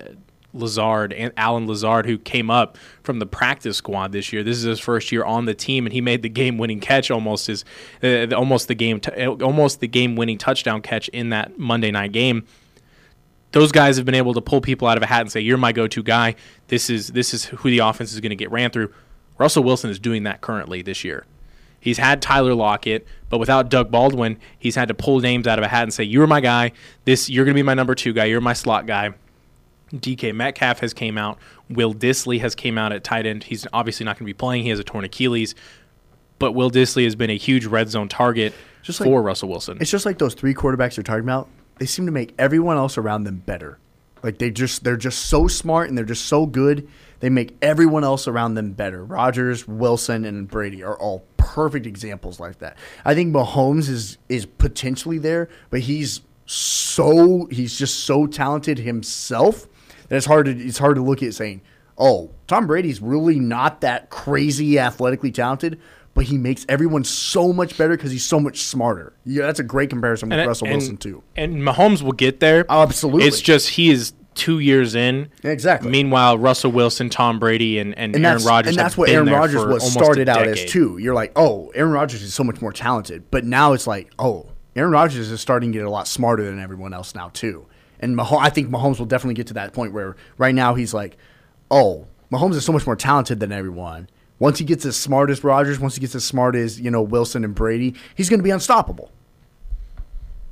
[0.54, 4.42] Lazard and Allen Lazard, who came up from the practice squad this year.
[4.42, 7.48] This is his first year on the team, and he made the game-winning catch almost
[7.48, 7.64] his,
[8.02, 12.44] uh, almost the game, t- almost the game-winning touchdown catch in that Monday night game.
[13.52, 15.58] Those guys have been able to pull people out of a hat and say, "You're
[15.58, 16.34] my go-to guy.
[16.68, 18.92] This is this is who the offense is going to get ran through."
[19.38, 21.24] Russell Wilson is doing that currently this year.
[21.80, 25.64] He's had Tyler Lockett, but without Doug Baldwin, he's had to pull names out of
[25.64, 26.72] a hat and say, "You're my guy.
[27.04, 28.24] This you're going to be my number two guy.
[28.24, 29.12] You're my slot guy."
[29.92, 31.38] DK Metcalf has came out.
[31.68, 33.44] Will Dissly has came out at tight end.
[33.44, 34.62] He's obviously not going to be playing.
[34.64, 35.54] He has a torn Achilles,
[36.38, 39.78] but Will Dissly has been a huge red zone target Just like- for Russell Wilson.
[39.80, 41.48] It's just like those three quarterbacks you're talking about.
[41.78, 43.78] They seem to make everyone else around them better.
[44.22, 46.88] Like they just they're just so smart and they're just so good.
[47.20, 49.04] They make everyone else around them better.
[49.04, 52.76] Rodgers, Wilson, and Brady are all perfect examples like that.
[53.04, 59.66] I think Mahomes is is potentially there, but he's so he's just so talented himself
[60.14, 61.60] that it's hard to it's hard to look at saying,
[61.98, 65.78] "Oh, Tom Brady's really not that crazy athletically talented."
[66.14, 69.14] But he makes everyone so much better because he's so much smarter.
[69.24, 71.24] Yeah, that's a great comparison with And- Russell and- Wilson too.
[71.34, 72.64] And Mahomes will get there.
[72.70, 73.26] Absolutely.
[73.26, 75.28] It's just he is two years in.
[75.42, 75.90] Exactly.
[75.90, 79.64] Meanwhile, Russell Wilson, Tom Brady, and, and, and Aaron Rodgers and that's what Aaron Rodgers
[79.64, 80.98] was started out as too.
[80.98, 84.46] You're like, oh, Aaron Rodgers is so much more talented, but now it's like, oh,
[84.76, 87.66] Aaron Rodgers is starting to get a lot smarter than everyone else now too.
[88.04, 90.94] And Mah- I think Mahomes will definitely get to that point where right now he's
[90.94, 91.16] like,
[91.70, 94.08] oh, Mahomes is so much more talented than everyone.
[94.38, 97.02] Once he gets as smart as Rodgers, once he gets as smart as you know
[97.02, 99.10] Wilson and Brady, he's going to be unstoppable.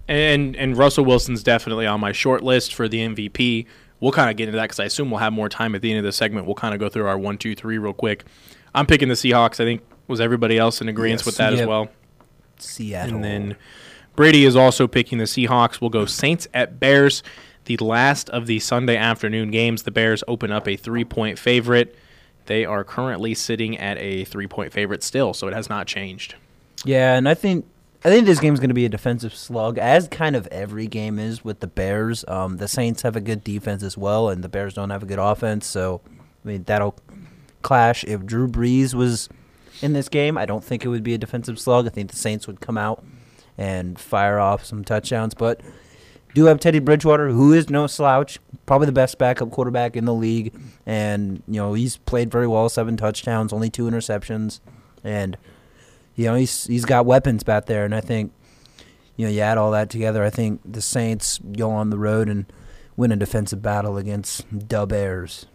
[0.08, 3.66] And and Russell Wilson's definitely on my short list for the MVP.
[4.00, 5.90] We'll kind of get into that because I assume we'll have more time at the
[5.90, 6.46] end of the segment.
[6.46, 8.24] We'll kind of go through our one, two, three real quick.
[8.74, 9.60] I'm picking the Seahawks.
[9.60, 11.26] I think was everybody else in agreement Yes.
[11.26, 11.88] with that as well.
[12.58, 13.14] Seattle.
[13.16, 13.56] And then
[14.14, 15.80] Brady is also picking the Seahawks.
[15.80, 17.22] We'll go Saints at Bears.
[17.64, 19.84] The last of the Sunday afternoon games.
[19.84, 21.96] The Bears open up a three point favorite.
[22.46, 26.34] They are currently sitting at a three point favorite still, so it has not changed.
[26.84, 27.64] Yeah, and I think
[28.04, 31.20] I think this game's going to be a defensive slug, as kind of every game
[31.20, 32.24] is with the Bears.
[32.26, 35.06] Um, the Saints have a good defense as well, and the Bears don't have a
[35.06, 35.66] good offense.
[35.66, 36.00] So,
[36.44, 36.96] I mean, that'll
[37.62, 38.02] clash.
[38.02, 39.28] If Drew Brees was
[39.80, 41.86] in this game, I don't think it would be a defensive slug.
[41.86, 43.04] I think the Saints would come out
[43.62, 45.60] and fire off some touchdowns, but
[46.34, 50.14] do have Teddy Bridgewater, who is no slouch, probably the best backup quarterback in the
[50.14, 50.52] league,
[50.84, 54.58] and you know he's played very well, seven touchdowns, only two interceptions,
[55.04, 55.36] and
[56.16, 58.32] you know he's he's got weapons back there, and I think
[59.16, 62.28] you know you add all that together, I think the Saints go on the road
[62.28, 62.46] and
[62.96, 65.46] win a defensive battle against the Bears.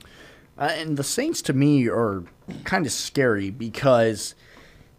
[0.58, 2.24] Uh, and the Saints to me are
[2.64, 4.34] kind of scary because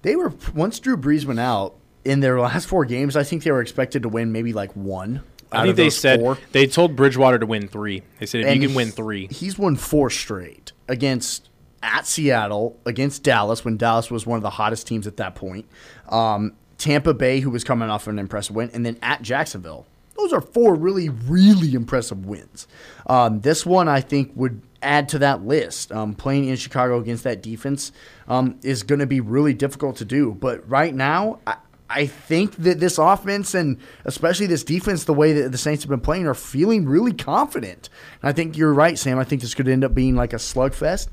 [0.03, 1.75] they were once Drew Brees went out
[2.05, 3.17] in their last four games.
[3.17, 5.23] I think they were expected to win maybe like one.
[5.51, 6.39] I think they said four.
[6.53, 8.03] they told Bridgewater to win three.
[8.19, 11.49] They said if And you can win three, He's won four straight against
[11.83, 15.67] at Seattle, against Dallas when Dallas was one of the hottest teams at that point.
[16.09, 19.87] Um, Tampa Bay, who was coming off an impressive win, and then at Jacksonville.
[20.17, 22.67] Those are four really, really impressive wins.
[23.07, 25.93] Um, this one, I think, would add to that list.
[25.93, 27.93] Um, playing in Chicago against that defense
[28.27, 30.33] um, is going to be really difficult to do.
[30.35, 31.57] But right now, I,
[31.91, 35.91] I think that this offense and especially this defense, the way that the Saints have
[35.91, 37.89] been playing, are feeling really confident.
[38.21, 39.19] And I think you're right, Sam.
[39.19, 41.09] I think this could end up being like a slugfest.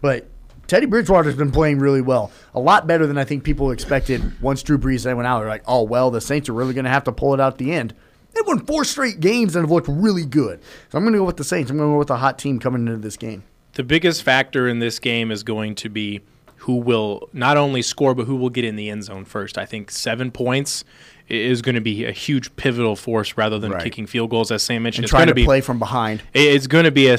[0.00, 0.28] But
[0.68, 4.40] Teddy Bridgewater's been playing really well, a lot better than I think people expected.
[4.40, 6.90] Once Drew Brees went out, they're like, "Oh well, the Saints are really going to
[6.90, 7.94] have to pull it out at the end."
[8.34, 10.60] They won four straight games and have looked really good.
[10.88, 11.70] So I'm going to go with the Saints.
[11.70, 13.42] I'm going to go with a hot team coming into this game.
[13.74, 16.20] the biggest factor in this game is going to be
[16.62, 19.58] who will not only score but who will get in the end zone first.
[19.58, 20.84] I think seven points
[21.28, 23.82] is going to be a huge pivotal force rather than Right.
[23.84, 24.50] kicking field goals.
[24.50, 26.22] As Sam mentioned, And it's trying going to to be play from behind.
[26.34, 27.16] It's going to be a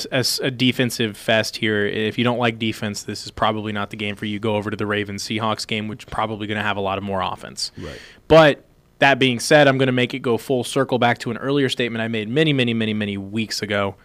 [0.51, 1.85] defensive fest here.
[1.85, 4.39] If you don't like defense, this is probably not the game for you.
[4.39, 6.97] Go over to the Ravens Seahawks game, which is probably going to have a lot
[6.97, 7.71] of more offense.
[7.77, 7.97] Right.
[8.27, 8.63] But
[8.99, 11.69] that being said, I'm going to make it go full circle back to an earlier
[11.69, 13.95] statement I made many, many, many, many weeks ago.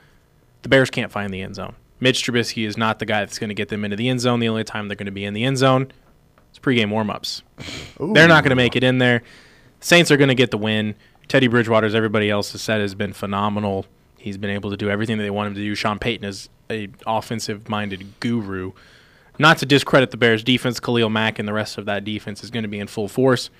[0.62, 1.74] The Bears can't find the end zone.
[2.01, 4.40] Mitch Trubisky is not the guy that's going to get them into the end zone.
[4.40, 5.90] The only time they're going to be in the end zone
[6.53, 7.42] is pregame warmups.
[8.14, 9.22] They're not going to make it in there.
[9.80, 10.94] Saints are going to get the win.
[11.28, 13.86] Teddy Bridgewater, as everybody else has said, has been phenomenal.
[14.16, 15.74] He's been able to do everything that they want him to do.
[15.74, 18.72] Sean Payton is a offensive-minded guru.
[19.38, 22.51] Not to discredit the Bears' defense, Khalil Mack and the rest of that defense is
[22.51, 23.51] going to be in full force,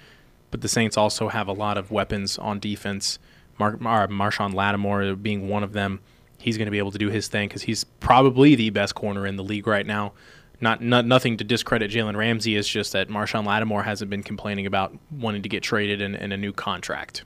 [0.51, 3.19] but the Saints also have a lot of weapons on defense.
[3.59, 6.01] Mar- Mar- Marshon Lattimore being one of them.
[6.39, 9.27] He's going to be able to do his thing because he's probably the best corner
[9.27, 10.13] in the league right now.
[10.61, 12.57] Not, not nothing to discredit Jalen Ramsey.
[12.57, 16.33] It's just that Marshon Lattimore hasn't been complaining about wanting to get traded in, in
[16.33, 17.25] a new contract.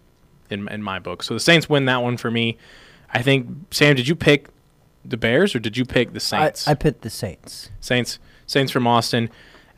[0.50, 1.22] in in my book.
[1.22, 2.58] So the Saints win that one for me.
[3.12, 4.48] I think Sam, did you pick
[5.04, 6.68] the Bears or did you pick the Saints?
[6.68, 7.70] I picked the Saints.
[7.80, 9.30] Saints, Saints from Austin.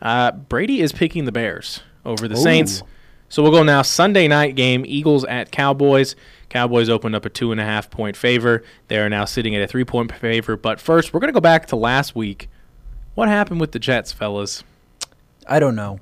[0.03, 2.83] Uh, Brady is picking the Bears over the Saints.
[3.29, 3.83] So we'll go now.
[3.83, 6.15] Sunday night game: Eagles at Cowboys.
[6.55, 8.63] Cowboys opened up a two and a half point favor.
[8.87, 10.57] They are now sitting at a three point favor.
[10.57, 12.49] But first, we're going to go back to last week.
[13.17, 14.63] What happened with the Jets, fellas?
[15.49, 15.99] I don't know.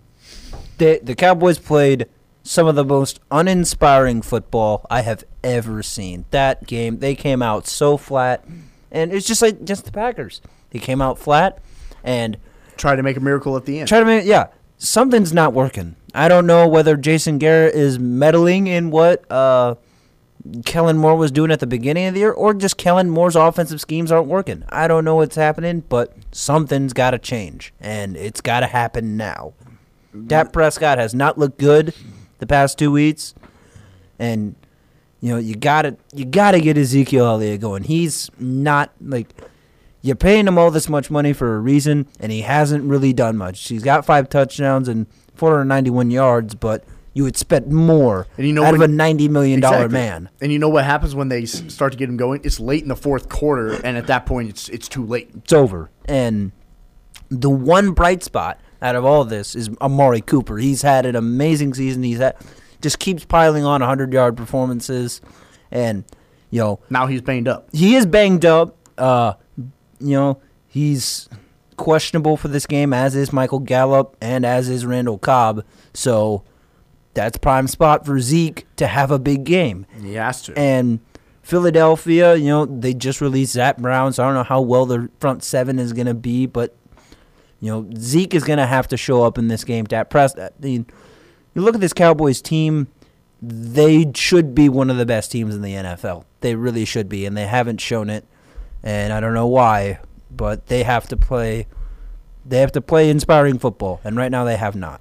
[0.77, 2.07] The the Cowboys played
[2.43, 6.27] some of the most uninspiring football I have ever seen.
[6.33, 8.45] That game, they came out so flat,
[8.91, 10.43] and it's just like just the Packers.
[10.71, 11.61] They came out flat,
[12.05, 12.37] and
[12.77, 13.89] Try to make a miracle at the end.
[13.89, 15.97] try to make yeah something's not working.
[16.15, 19.77] I don't know whether Jason Garrett is meddling in what uh,
[20.65, 23.81] Kellen Moore was doing at the beginning of the year, or just Kellen Moore's offensive
[23.81, 24.65] schemes aren't working.
[24.71, 29.17] I don't know what's happening, but something's got to change, and it's got to happen
[29.17, 29.53] now.
[30.27, 31.95] Dak Prescott has not looked good
[32.39, 33.35] the past two weeks,
[34.19, 34.57] and
[35.21, 37.85] you know you got to you got to get Ezekiel Elliott going.
[37.85, 39.29] He's not like
[40.03, 43.37] you're paying him all this much money for a reason, and he hasn't really done
[43.37, 43.69] much.
[43.69, 46.85] He's got five touchdowns and 491 yards, but
[47.15, 49.99] you would expect more And you know out of a 90 million dollar Exactly.
[49.99, 50.29] man.
[50.41, 52.41] And you know what happens when they start to get him going?
[52.45, 55.31] It's late in the fourth quarter, and at that point, it's it's too late.
[55.37, 55.91] It's over.
[56.07, 56.53] And
[57.29, 60.59] the one bright spot out of all this is Amari Cooper.
[60.59, 62.03] He's had an amazing season.
[62.03, 62.37] He's had
[62.81, 65.21] just keeps piling on 100 yard performances,
[65.71, 66.05] and
[66.51, 67.69] you know Now he's banged up.
[67.73, 68.77] he is banged up.
[68.99, 69.35] Uh,
[70.01, 71.29] you know, he's
[71.77, 75.65] questionable for this game, as is Michael Gallup and as is Randall Cobb.
[75.95, 76.43] So
[77.15, 79.87] that's prime spot for Zeke to have a big game.
[80.01, 80.59] He has to.
[80.59, 81.01] And
[81.43, 85.11] Philadelphia, you know, they just released Zach Brown, so I don't know how well the
[85.21, 86.77] front seven is going to be, but
[87.61, 89.87] you know, Zeke is going to have to show up in this game.
[89.87, 90.87] To press, I mean,
[91.55, 92.89] you look at this Cowboys team;
[93.41, 96.25] they should be one of the best teams in the NFL.
[96.41, 98.27] They really should be, and they haven't shown it.
[98.83, 101.67] And I don't know why, but they have to play.
[102.45, 105.01] They have to play inspiring football, and right now they have not.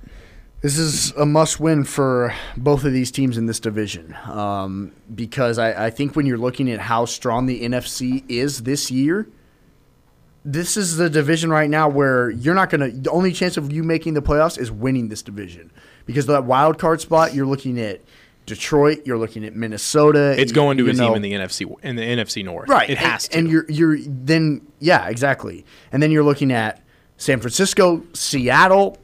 [0.61, 5.57] This is a must win for both of these teams in this division um, because
[5.57, 9.27] I, I think when you're looking at how strong the NFC is this year,
[10.45, 12.95] this is the division right now where you're not going to.
[12.95, 15.71] The only chance of you making the playoffs is winning this division
[16.05, 18.01] because that wild card spot, you're looking at
[18.45, 20.39] Detroit, you're looking at Minnesota.
[20.39, 22.69] It's going to you a know- team in the NFC in the NFC North.
[22.69, 22.89] Right.
[22.89, 23.37] It has and, to.
[23.39, 25.65] And you're you're then yeah, exactly.
[25.91, 26.83] And then you're looking at
[27.17, 28.97] San Francisco, Seattle.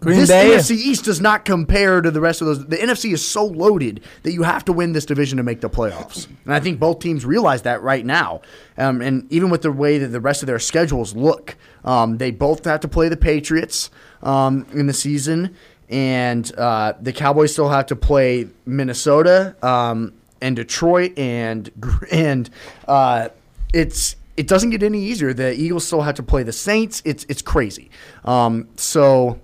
[0.00, 0.56] Green this Bay.
[0.56, 2.66] NFC East does not compare to the rest of those.
[2.66, 5.68] The NFC is so loaded that you have to win this division to make the
[5.68, 6.26] playoffs.
[6.46, 8.40] And I think both teams realize that right now.
[8.78, 12.30] Um, and even with the way that the rest of their schedules look, um, they
[12.30, 13.90] both have to play the Patriots
[14.22, 15.54] um, in the season,
[15.90, 21.70] and uh, the Cowboys still have to play Minnesota um, and Detroit, and
[22.10, 22.48] and
[22.88, 23.28] uh,
[23.74, 25.34] it's it doesn't get any easier.
[25.34, 27.02] The Eagles still have to play the Saints.
[27.04, 27.90] It's it's crazy.
[28.24, 29.38] Um, so.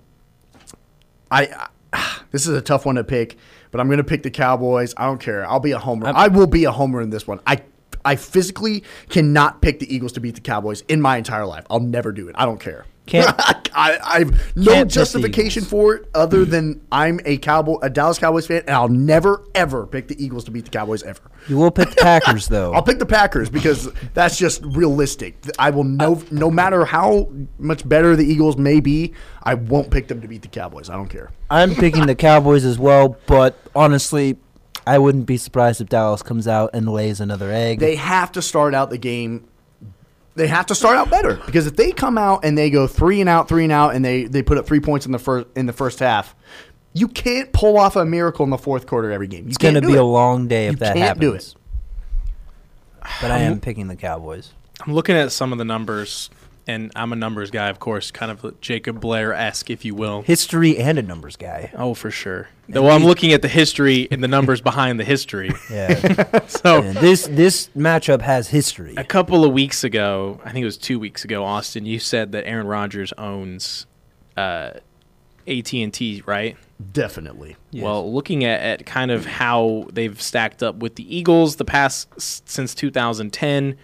[1.30, 3.36] I, I this is a tough one to pick,
[3.70, 4.94] but I'm going to pick the Cowboys.
[4.96, 5.48] I don't care.
[5.48, 6.12] I'll be a homer.
[6.14, 7.40] i will be a homer in this one.
[7.46, 7.62] I
[8.04, 11.64] I physically cannot pick the Eagles to beat the Cowboys in my entire life.
[11.68, 12.36] I'll never do it.
[12.38, 12.86] I don't care.
[13.06, 13.34] Can't-
[13.78, 18.46] I, I've no Can't justification for it other than I'm a Cowboy, a Dallas Cowboys
[18.46, 21.20] fan, and I'll never ever pick the Eagles to beat the Cowboys ever.
[21.46, 22.72] You will pick the Packers, though.
[22.72, 25.36] I'll pick the Packers because that's just realistic.
[25.58, 30.08] I will no no matter how much better the Eagles may be, I won't pick
[30.08, 30.88] them to beat the Cowboys.
[30.88, 31.30] I don't care.
[31.50, 34.38] I'm picking the Cowboys as well, but honestly,
[34.86, 37.80] I wouldn't be surprised if Dallas comes out and lays another egg.
[37.80, 39.46] They have to start out the game.
[40.36, 43.20] They have to start out better because if they come out and they go three
[43.20, 45.46] and out, three and out, and they, they put up three points in the first
[45.56, 46.34] in the first half,
[46.92, 49.44] you can't pull off a miracle in the fourth quarter every game.
[49.44, 49.98] You it's going to be it.
[49.98, 51.20] a long day if You that can't happens.
[51.20, 51.54] do it.
[53.22, 54.52] But I am picking the Cowboys.
[54.86, 56.28] I'm looking at some of the numbers,
[56.66, 60.22] and I'm a numbers guy, of course, kind of Jacob Blair esque, if you will.
[60.22, 61.70] History and a numbers guy.
[61.76, 62.48] Oh, for sure.
[62.68, 65.52] Well, I'm looking at the history and the numbers behind the history.
[65.70, 66.40] Yeah.
[66.48, 68.94] So And this this matchup has history.
[68.96, 72.32] a couple of weeks ago, I think it was two weeks ago, Austin, you said
[72.32, 73.86] that Aaron Rodgers owns
[74.36, 74.70] uh,
[75.46, 76.56] AT&T, right?
[76.92, 77.56] Definitely.
[77.72, 82.08] Well, looking at, at kind of how they've stacked up with the Eagles the past
[82.20, 83.76] since 2010,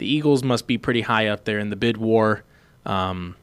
[0.00, 2.42] the Eagles must be pretty high up there in the bid war.
[2.86, 3.36] Um,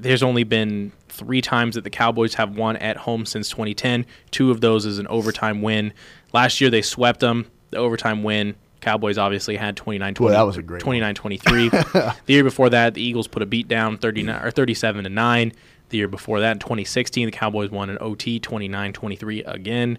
[0.00, 4.06] there's only been three times that the Cowboys have won at home since 2010.
[4.30, 5.92] Two of those is an overtime win.
[6.32, 7.50] Last year they swept them.
[7.70, 8.54] The overtime win.
[8.80, 11.68] Cowboys obviously had 29 Boy, that was a great 29 23.
[11.68, 15.52] the year before that, the Eagles put a beat down 39 or 37 to 9.
[15.90, 19.98] The year before that, in 2016, the Cowboys won an OT 29 23 again.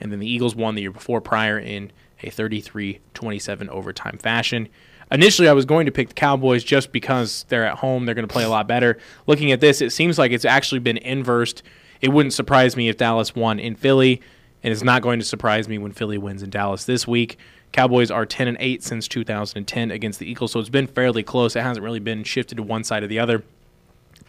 [0.00, 4.68] And then the Eagles won the year before prior in a 33 27 overtime fashion.
[5.10, 8.04] Initially, I was going to pick the Cowboys just because they're at home.
[8.04, 8.98] They're going to play a lot better.
[9.26, 11.62] Looking at this, it seems like it's actually been inversed.
[12.00, 14.20] It wouldn't surprise me if Dallas won in Philly,
[14.62, 17.38] and it's not going to surprise me when Philly wins in Dallas this week.
[17.72, 21.56] Cowboys are 10 and 8 since 2010 against the Eagles, so it's been fairly close.
[21.56, 23.42] It hasn't really been shifted to one side or the other.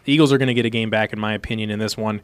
[0.04, 2.20] The Eagles are going to get a game back, in my opinion, in this one.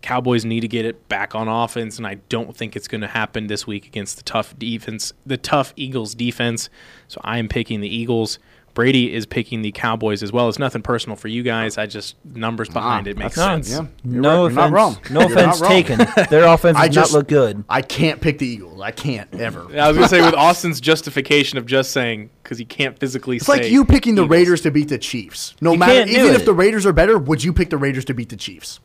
[0.00, 3.02] The Cowboys need to get it back on offense, and I don't think it's going
[3.02, 6.70] to happen this week against the tough defense, the tough Eagles defense.
[7.08, 8.38] So I am picking the Eagles.
[8.72, 10.48] Brady is picking the Cowboys as well.
[10.48, 11.76] It's nothing personal for you guys.
[11.76, 13.70] I just numbers behind it ah, makes No, sense.
[13.70, 14.34] Yeah, you're no right.
[14.36, 14.56] You're offense.
[14.56, 14.98] not wrong.
[15.10, 15.70] No You're not offense wrong.
[15.70, 15.98] taken.
[16.30, 17.64] Their offense I does just- not look good.
[17.68, 18.80] I can't pick the Eagles.
[18.80, 19.62] I can't ever.
[19.76, 23.36] I was going to say with Austin's justification of just saying because he can't physically
[23.36, 24.30] It's say like you picking the Eagles.
[24.38, 25.56] Raiders to beat the Chiefs.
[25.60, 27.76] No You matter, can't do even if the Raiders are better, would you pick the
[27.76, 28.78] Raiders to beat the Chiefs?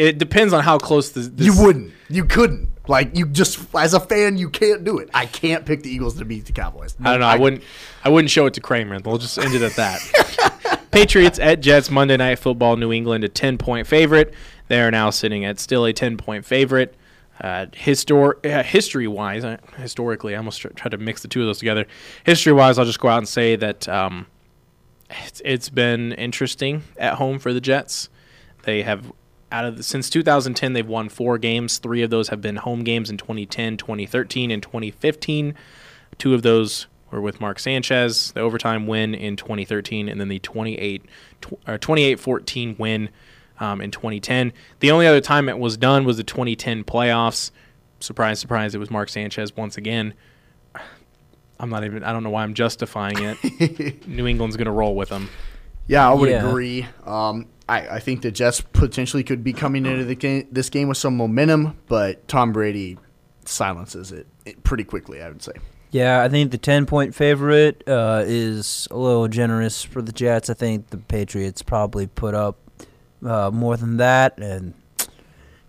[0.00, 1.28] It depends on how close this.
[1.28, 1.92] this You wouldn't.
[2.08, 2.68] You couldn't.
[2.88, 5.10] Like you just as a fan, you can't do it.
[5.12, 6.96] I can't pick the Eagles to beat the Cowboys.
[7.04, 7.26] I don't know.
[7.26, 7.62] I, wouldn't.
[8.02, 8.98] I wouldn't show it to Kramer.
[9.04, 10.80] We'll just end it at that.
[10.90, 12.76] Patriots at Jets Monday Night Football.
[12.76, 14.32] New England a ten point favorite.
[14.68, 16.96] They are now sitting at still a ten point favorite.
[17.42, 21.40] Uh, histor- uh, history wise, uh, historically, I almost tr- tried to mix the two
[21.40, 21.86] of those together.
[22.24, 24.26] History wise, I'll just go out and say that um,
[25.08, 28.10] it's, it's been interesting at home for the Jets.
[28.64, 29.10] They have
[29.52, 31.78] out of the, since 2010 they've won four games.
[31.78, 35.54] Three of those have been home games in 2010, 2013, and 2015.
[36.18, 40.38] Two of those were with Mark Sanchez, the overtime win in 2013, and then the
[40.38, 41.02] 28
[41.40, 43.08] tw- or 28-14 win
[43.58, 44.52] um, in 2010.
[44.78, 47.50] The only other time it was done was the 2010 playoffs.
[47.98, 48.74] Surprise, surprise!
[48.74, 50.14] It was Mark Sanchez once again.
[51.60, 52.02] I'm not even.
[52.02, 54.06] I don't know why I'm justifying it.
[54.08, 55.28] New England's going to roll with them.
[55.86, 56.48] Yeah, I would Yeah.
[56.48, 56.86] agree.
[57.04, 60.88] Um, I, I think the Jets potentially could be coming into the game, this game
[60.88, 62.98] with some momentum, but Tom Brady
[63.44, 65.22] silences it, it pretty quickly.
[65.22, 65.52] I would say.
[65.92, 70.50] Yeah, I think the 10 point favorite uh, is a little generous for the Jets.
[70.50, 72.58] I think the Patriots probably put up
[73.24, 74.38] uh, more than that.
[74.38, 74.74] And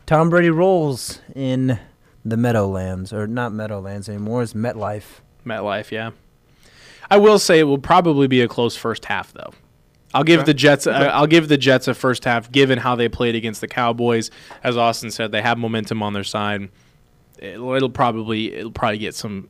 [0.06, 1.80] Tom Brady rolls in
[2.26, 5.22] the Meadowlands, or not Meadowlands anymore, it's MetLife.
[5.46, 6.12] MetLife, yeah.
[7.10, 9.54] I will say it will probably be a close first half, though.
[10.14, 10.88] I'll give the Jets.
[10.88, 14.30] Uh, I'll give the Jets a first half, given how they played against the Cowboys.
[14.64, 16.70] As Austin said, they have momentum on their side.
[17.40, 19.50] It'll, it'll probably it'll probably get some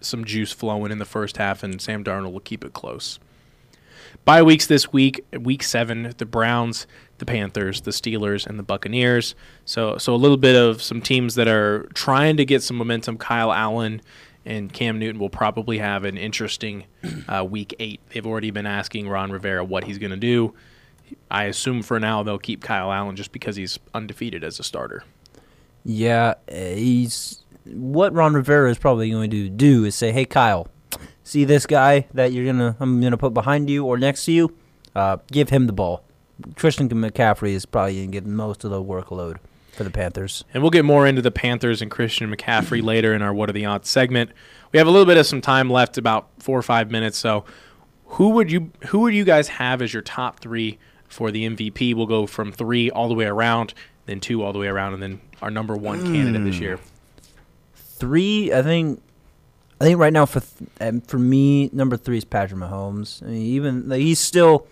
[0.00, 3.18] some juice flowing in the first half, and Sam Darnold will keep it close.
[4.24, 5.24] Bye weeks this week.
[5.38, 6.86] Week seven, the Browns,
[7.18, 9.34] the Panthers, the Steelers, and the Buccaneers.
[9.64, 13.18] So, so a little bit of some teams that are trying to get some momentum.
[13.18, 14.00] Kyle Allen
[14.46, 16.84] and Cam Newton will probably have an interesting
[17.28, 18.00] uh, week eight.
[18.10, 20.54] They've already been asking Ron Rivera what he's going to do.
[21.30, 25.04] I assume for now they'll keep Kyle Allen just because he's undefeated as a starter.
[25.84, 27.42] Yeah, he's.
[27.66, 30.68] What Ron Rivera is probably going to do is say, "Hey, Kyle,
[31.22, 34.56] see this guy that you're gonna I'm gonna put behind you or next to you,
[34.94, 36.04] uh, give him the ball."
[36.56, 39.36] Christian McCaffrey is probably gonna get most of the workload
[39.74, 40.44] for the Panthers.
[40.54, 43.52] And we'll get more into the Panthers and Christian McCaffrey later in our What Are
[43.52, 44.30] the Odds segment.
[44.72, 47.18] We have a little bit of some time left, about four or five minutes.
[47.18, 47.44] So,
[48.06, 51.94] who would you who would you guys have as your top three for the MVP?
[51.94, 53.74] We'll go from three all the way around,
[54.06, 56.78] then two all the way around, and then our number one candidate this year.
[57.74, 59.02] Three, I think.
[59.80, 63.22] I think right now for th- um, for me, number three is Patrick Mahomes.
[63.22, 64.66] I mean, even like, he's still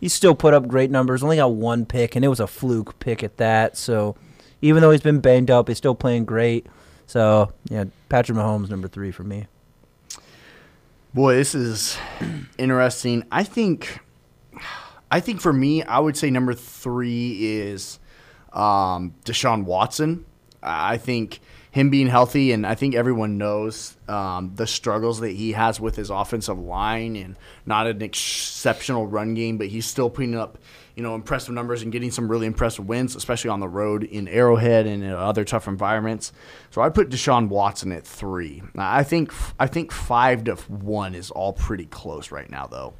[0.00, 1.22] he's still put up great numbers.
[1.22, 3.76] Only got one pick, and it was a fluke pick at that.
[3.76, 4.16] So
[4.64, 6.66] even though he's been banged up, he's still playing great.
[7.06, 9.46] So yeah, Patrick Mahomes number three for me.
[11.12, 11.98] Boy, this is
[12.58, 13.24] interesting.
[13.30, 14.00] I think,
[15.10, 17.98] I think for me, I would say number three is
[18.54, 20.24] um, Deshaun Watson.
[20.62, 21.40] I think
[21.70, 25.94] him being healthy, and I think everyone knows um, the struggles that he has with
[25.94, 27.36] his offensive line, and
[27.66, 30.56] not an exceptional run game, but he's still putting up,
[30.96, 34.28] you know, impressive numbers and getting some really impressive wins, especially on the road in
[34.28, 36.32] Arrowhead and in other tough environments.
[36.70, 38.62] So I put Deshaun Watson at three.
[38.76, 42.94] I think I think five to one is all pretty close right now, though.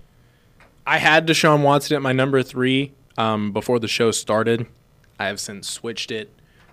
[0.87, 4.67] I had Deshaun Watson at my number three um, before the show started.
[5.19, 6.31] I have since switched it,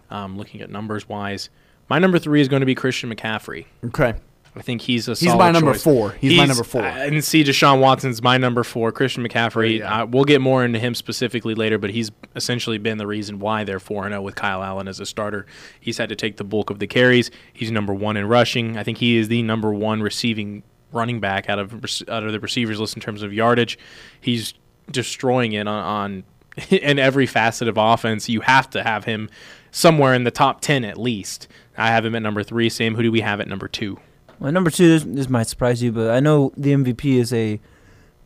[0.09, 1.49] um, looking at numbers wise.
[1.87, 3.65] My number three is going to be Christian McCaffrey.
[3.85, 4.15] Okay.
[4.53, 5.11] I think he's a.
[5.11, 5.83] He's my number choice.
[5.83, 6.11] four.
[6.11, 6.81] He's my number four.
[6.81, 8.91] And see, Deshaun Watson's my number four.
[8.91, 9.79] Christian McCaffrey.
[9.79, 10.01] Yeah.
[10.01, 13.63] Uh, we'll get more into him specifically later, but he's essentially been the reason why
[13.63, 15.45] they're four and zero with Kyle Allen as a starter.
[15.79, 17.31] He's had to take the bulk of the carries.
[17.53, 18.77] He's number one in rushing.
[18.77, 21.73] I think he is the number one receiving running back out of
[22.09, 23.79] out of the receivers list in terms of yardage.
[24.19, 24.53] He's
[24.91, 26.23] destroying it on, on
[26.69, 28.27] in every facet of offense.
[28.27, 29.29] You have to have him
[29.71, 31.47] somewhere in the top 10 at least.
[31.77, 32.69] I have him at number three.
[32.69, 33.97] Sam, who do we have at number two?
[34.41, 37.59] My number two, this, this might surprise you, but I know the MVP is a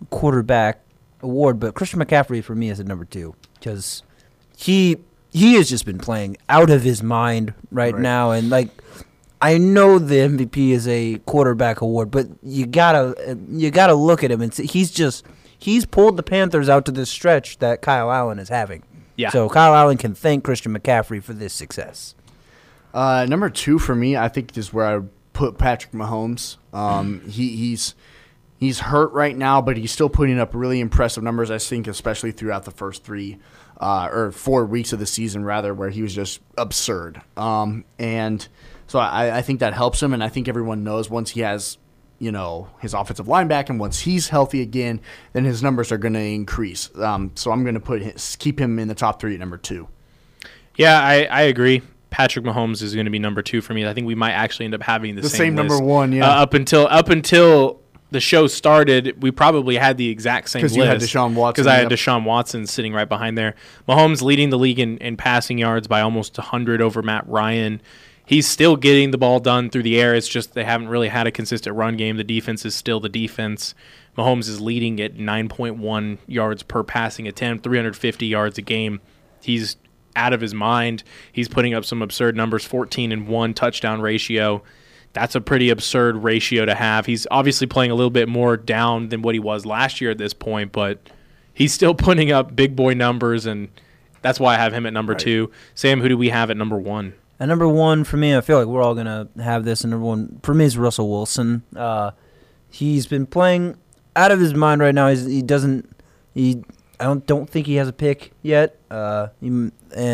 [0.10, 0.80] quarterback
[1.22, 4.04] award, but Christian McCaffrey for me is at number two because
[4.58, 4.98] he
[5.32, 8.02] he has just been playing out of his mind right, Right.
[8.02, 8.70] now, and like
[9.42, 14.32] I know the MVP is a quarterback award, but you gotta you gotta look at
[14.32, 15.26] him and see, he's just
[15.58, 18.84] he's pulled the Panthers out to this stretch that Kyle Allen is having.
[19.18, 19.30] Yeah.
[19.30, 22.16] So Kyle Allen can thank Christian McCaffrey for this success.
[22.94, 26.58] Uh, number two for me, I think is where I would put Patrick Mahomes.
[26.74, 27.94] Um, he, he's
[28.58, 31.52] he's hurt right now, but he's still putting up really impressive numbers.
[31.52, 33.38] I think, especially throughout the first three
[33.80, 37.22] uh, or four weeks of the season, rather, where he was just absurd.
[37.38, 38.48] Um, and
[38.88, 41.78] so I, I think that helps him, and I think everyone knows once he has.
[42.18, 45.02] You know his offensive line back, and once he's healthy again,
[45.34, 46.90] then his numbers are going to increase.
[46.98, 49.58] Um, so I'm going to put his, keep him in the top three at number
[49.58, 49.90] two.
[50.78, 51.82] Yeah, I, I agree.
[52.16, 53.86] Patrick Mahomes is going to be number two for me.
[53.86, 56.26] I think we might actually end up having the, The same, same number one, yeah.
[56.26, 60.78] Uh, up until up until the show started, we probably had the exact same list.
[60.78, 62.00] Had Deshaun Watson, Because I had yep.
[62.00, 63.54] Deshaun Watson sitting right behind there.
[63.90, 67.82] Mahomes leading the league in, in passing yards by almost 100 over Matt Ryan.
[68.26, 70.16] He's still getting the ball done through the air.
[70.16, 72.16] It's just they haven't really had a consistent run game.
[72.16, 73.76] The defense is still the defense.
[74.18, 79.02] Mahomes is leading at 9.1 yards per passing attempt, 350 yards a game.
[79.42, 79.76] He's
[80.16, 81.04] out of his mind.
[81.32, 84.64] He's putting up some absurd numbers 14 and 1 touchdown ratio.
[85.14, 87.06] That's a pretty absurd ratio to have.
[87.06, 90.18] He's obviously playing a little bit more down than what he was last year at
[90.18, 91.00] this point, but
[91.54, 93.70] he's still putting up big boy numbers, and
[94.22, 95.52] that's why I have him at number two.
[95.74, 97.14] Sam, who do we have at number one?
[97.40, 99.84] At number one for me, I feel like we're all gonna have this.
[99.84, 101.64] And number one for me is Russell Wilson.
[101.76, 102.12] Uh,
[102.70, 103.78] he's been playing
[104.16, 105.10] out of his mind right now.
[105.10, 105.90] He's, he doesn't.
[106.34, 106.64] He
[107.00, 108.80] I don't don't think he has a pick yet.
[108.90, 109.72] Uh, he, and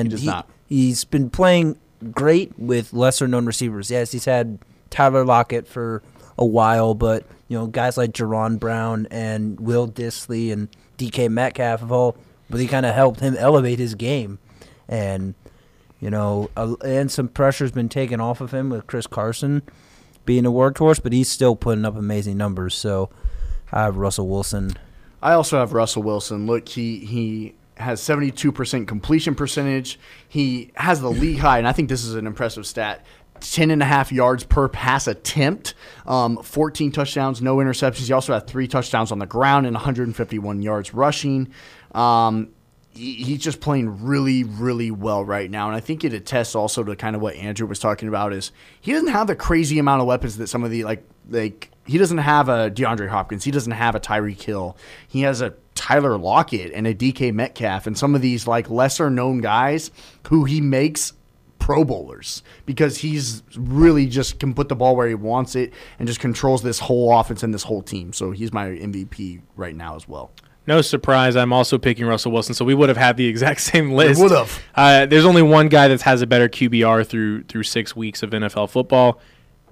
[0.07, 0.49] He does not.
[0.67, 1.77] He's been playing
[2.11, 3.91] great with lesser known receivers.
[3.91, 4.59] Yes, he's had
[4.89, 6.01] Tyler Lockett for
[6.37, 11.81] a while, but you know guys like Jaron Brown and Will Dissly and DK Metcalf
[11.81, 12.15] have all
[12.49, 14.39] really kind of helped him elevate his game.
[14.87, 15.35] And
[15.99, 19.61] you know, uh, and some pressure's been taken off of him with Chris Carson
[20.25, 22.75] being a workhorse, but he's still putting up amazing numbers.
[22.75, 23.09] So
[23.71, 24.73] I have Russell Wilson.
[25.21, 26.47] I also have Russell Wilson.
[26.47, 29.99] Look, he he has 72% completion percentage.
[30.27, 33.03] He has the league high, and I think this is an impressive stat.
[33.39, 35.73] 10 and a half yards per pass attempt,
[36.05, 38.05] um, 14 touchdowns, no interceptions.
[38.05, 41.51] He also had three touchdowns on the ground and 151 yards rushing.
[41.95, 42.49] Um,
[42.91, 46.83] he, he's just playing really, really well right now, and I think it attests also
[46.83, 48.31] to kind of what Andrew was talking about.
[48.31, 51.70] Is he doesn't have the crazy amount of weapons that some of the like like
[51.85, 54.77] he doesn't have a DeAndre Hopkins, he doesn't have a Tyreek Hill,
[55.07, 59.09] he has a Tyler Lockett and a DK Metcalf, and some of these like lesser
[59.09, 59.91] known guys
[60.29, 61.13] who he makes
[61.61, 66.07] Pro Bowlers because he's really just can put the ball where he wants it and
[66.07, 68.13] just controls this whole offense and this whole team.
[68.13, 70.31] So he's my MVP right now as well.
[70.67, 72.55] No surprise, I'm also picking Russell Wilson.
[72.55, 74.21] So we would have had the exact same list.
[74.21, 74.59] would have.
[74.75, 78.31] Uh, there's only one guy that has a better QBR through through six weeks of
[78.31, 79.19] NFL football.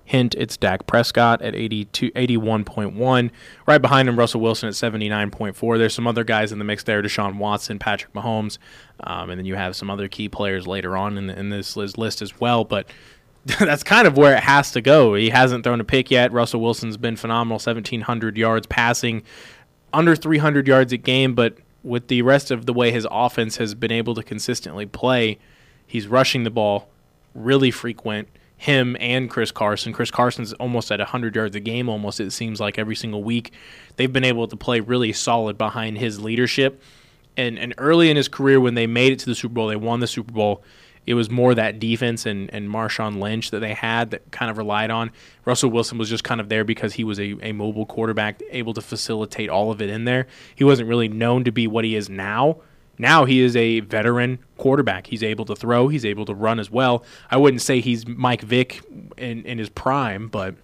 [0.10, 3.30] Hint: It's Dak Prescott at 82, 81.1.
[3.68, 5.78] Right behind him, Russell Wilson at 79.4.
[5.78, 8.57] There's some other guys in the mix there: Deshaun Watson, Patrick Mahomes,
[9.03, 12.24] um, and then you have some other key players later on in, in this list
[12.24, 12.64] as well.
[12.64, 12.89] But
[13.60, 15.14] that's kind of where it has to go.
[15.14, 16.34] He hasn't thrown a pick yet.
[16.34, 19.22] Russell Wilson's been phenomenal, 1,700 yards passing,
[19.93, 23.76] under 300 yards a game, but with the rest of the way his offense has
[23.76, 25.38] been able to consistently play,
[25.86, 26.89] he's rushing the ball
[27.36, 28.28] really frequent.
[28.60, 29.93] Him and Chris Carson.
[29.93, 33.53] Chris Carson's almost at 100 yards a game, almost, it seems like every single week.
[33.95, 36.82] They've been able to play really solid behind his leadership.
[37.38, 39.78] And, and early in his career, when they made it to the Super Bowl, they
[39.78, 40.62] won the Super Bowl.
[41.07, 44.57] It was more that defense and, and Marshawn Lynch that they had that kind of
[44.57, 45.12] relied on.
[45.45, 48.74] Russell Wilson was just kind of there because he was a, a mobile quarterback, able
[48.74, 50.28] to facilitate all of it in there.
[50.53, 52.57] He wasn't really known to be what he is now.
[52.99, 55.07] Now he is a veteran quarterback.
[55.07, 57.03] He's able to throw, he's able to run as well.
[57.31, 58.81] I wouldn't say he's Mike Vick
[59.17, 60.55] in, in his prime, but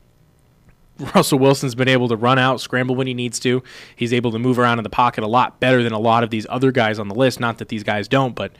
[1.15, 3.63] Russell Wilson's been able to run out, scramble when he needs to.
[3.95, 6.29] He's able to move around in the pocket a lot better than a lot of
[6.29, 7.39] these other guys on the list.
[7.39, 8.51] Not that these guys don't, but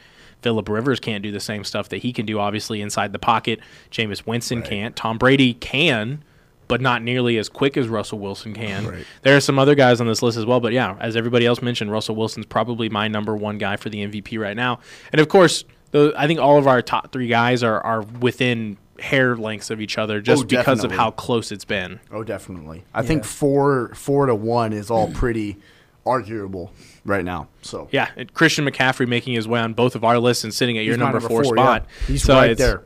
[0.42, 3.60] Philip Rivers can't do the same stuff that he can do, obviously, inside the pocket.
[3.90, 4.96] Jameis Winston can't.
[4.96, 6.24] Tom Brady can,
[6.68, 8.88] but not nearly as quick as Russell Wilson can.
[8.88, 9.06] Right.
[9.22, 11.62] There are some other guys on this list as well, but yeah, as everybody else
[11.62, 14.80] mentioned, Russell Wilson's probably my number one guy for the MVP right now.
[15.12, 18.78] And of course, the, I think all of our top three guys are, are within
[19.00, 22.00] hair lengths of each other just Oh, because of how close it's been.
[22.12, 22.84] Oh, definitely.
[22.94, 25.58] I think four four to one is all pretty
[26.06, 26.72] arguable
[27.04, 27.48] right now.
[27.62, 30.78] So Yeah, and Christian McCaffrey making his way on both of our lists and sitting
[30.78, 31.86] at your He's my number, number four, four, spot.
[32.02, 32.08] yeah.
[32.08, 32.84] He's So right there.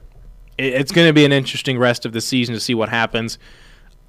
[0.57, 3.39] it- it's going to be an interesting rest of the season to see what happens.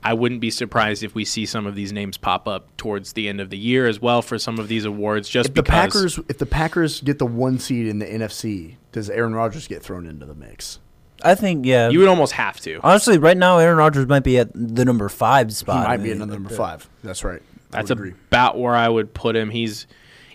[0.02, 3.28] I wouldn't be surprised if we see some of these names pop up towards the
[3.28, 5.28] end of the year as well for some of these awards.
[5.28, 8.76] Just if the because Packers if the Packers get the one seed in the NFC,
[8.92, 10.78] does Aaron Rodgers get thrown into the mix?
[11.22, 11.90] I think yeah.
[11.90, 12.80] you would almost have to.
[12.82, 15.86] Honestly, right now Aaron Rodgers might be at the number five He spot.
[15.86, 16.88] might I be mean, at number five.
[17.04, 17.42] That's right.
[17.72, 18.14] I That's would agree.
[18.28, 19.50] about where I would put him.
[19.50, 19.86] He's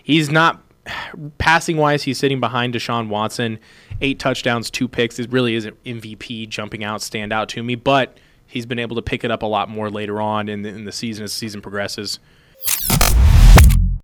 [0.02, 0.62] he's not
[1.38, 2.04] passing wise.
[2.04, 3.58] He's sitting behind Deshaun Watson.
[4.00, 5.18] Eight touchdowns, two picks.
[5.18, 7.74] It really isn't MVP jumping out, stand out to me.
[7.74, 10.68] But he's been able to pick it up a lot more later on in the,
[10.68, 12.18] in the season as the season progresses.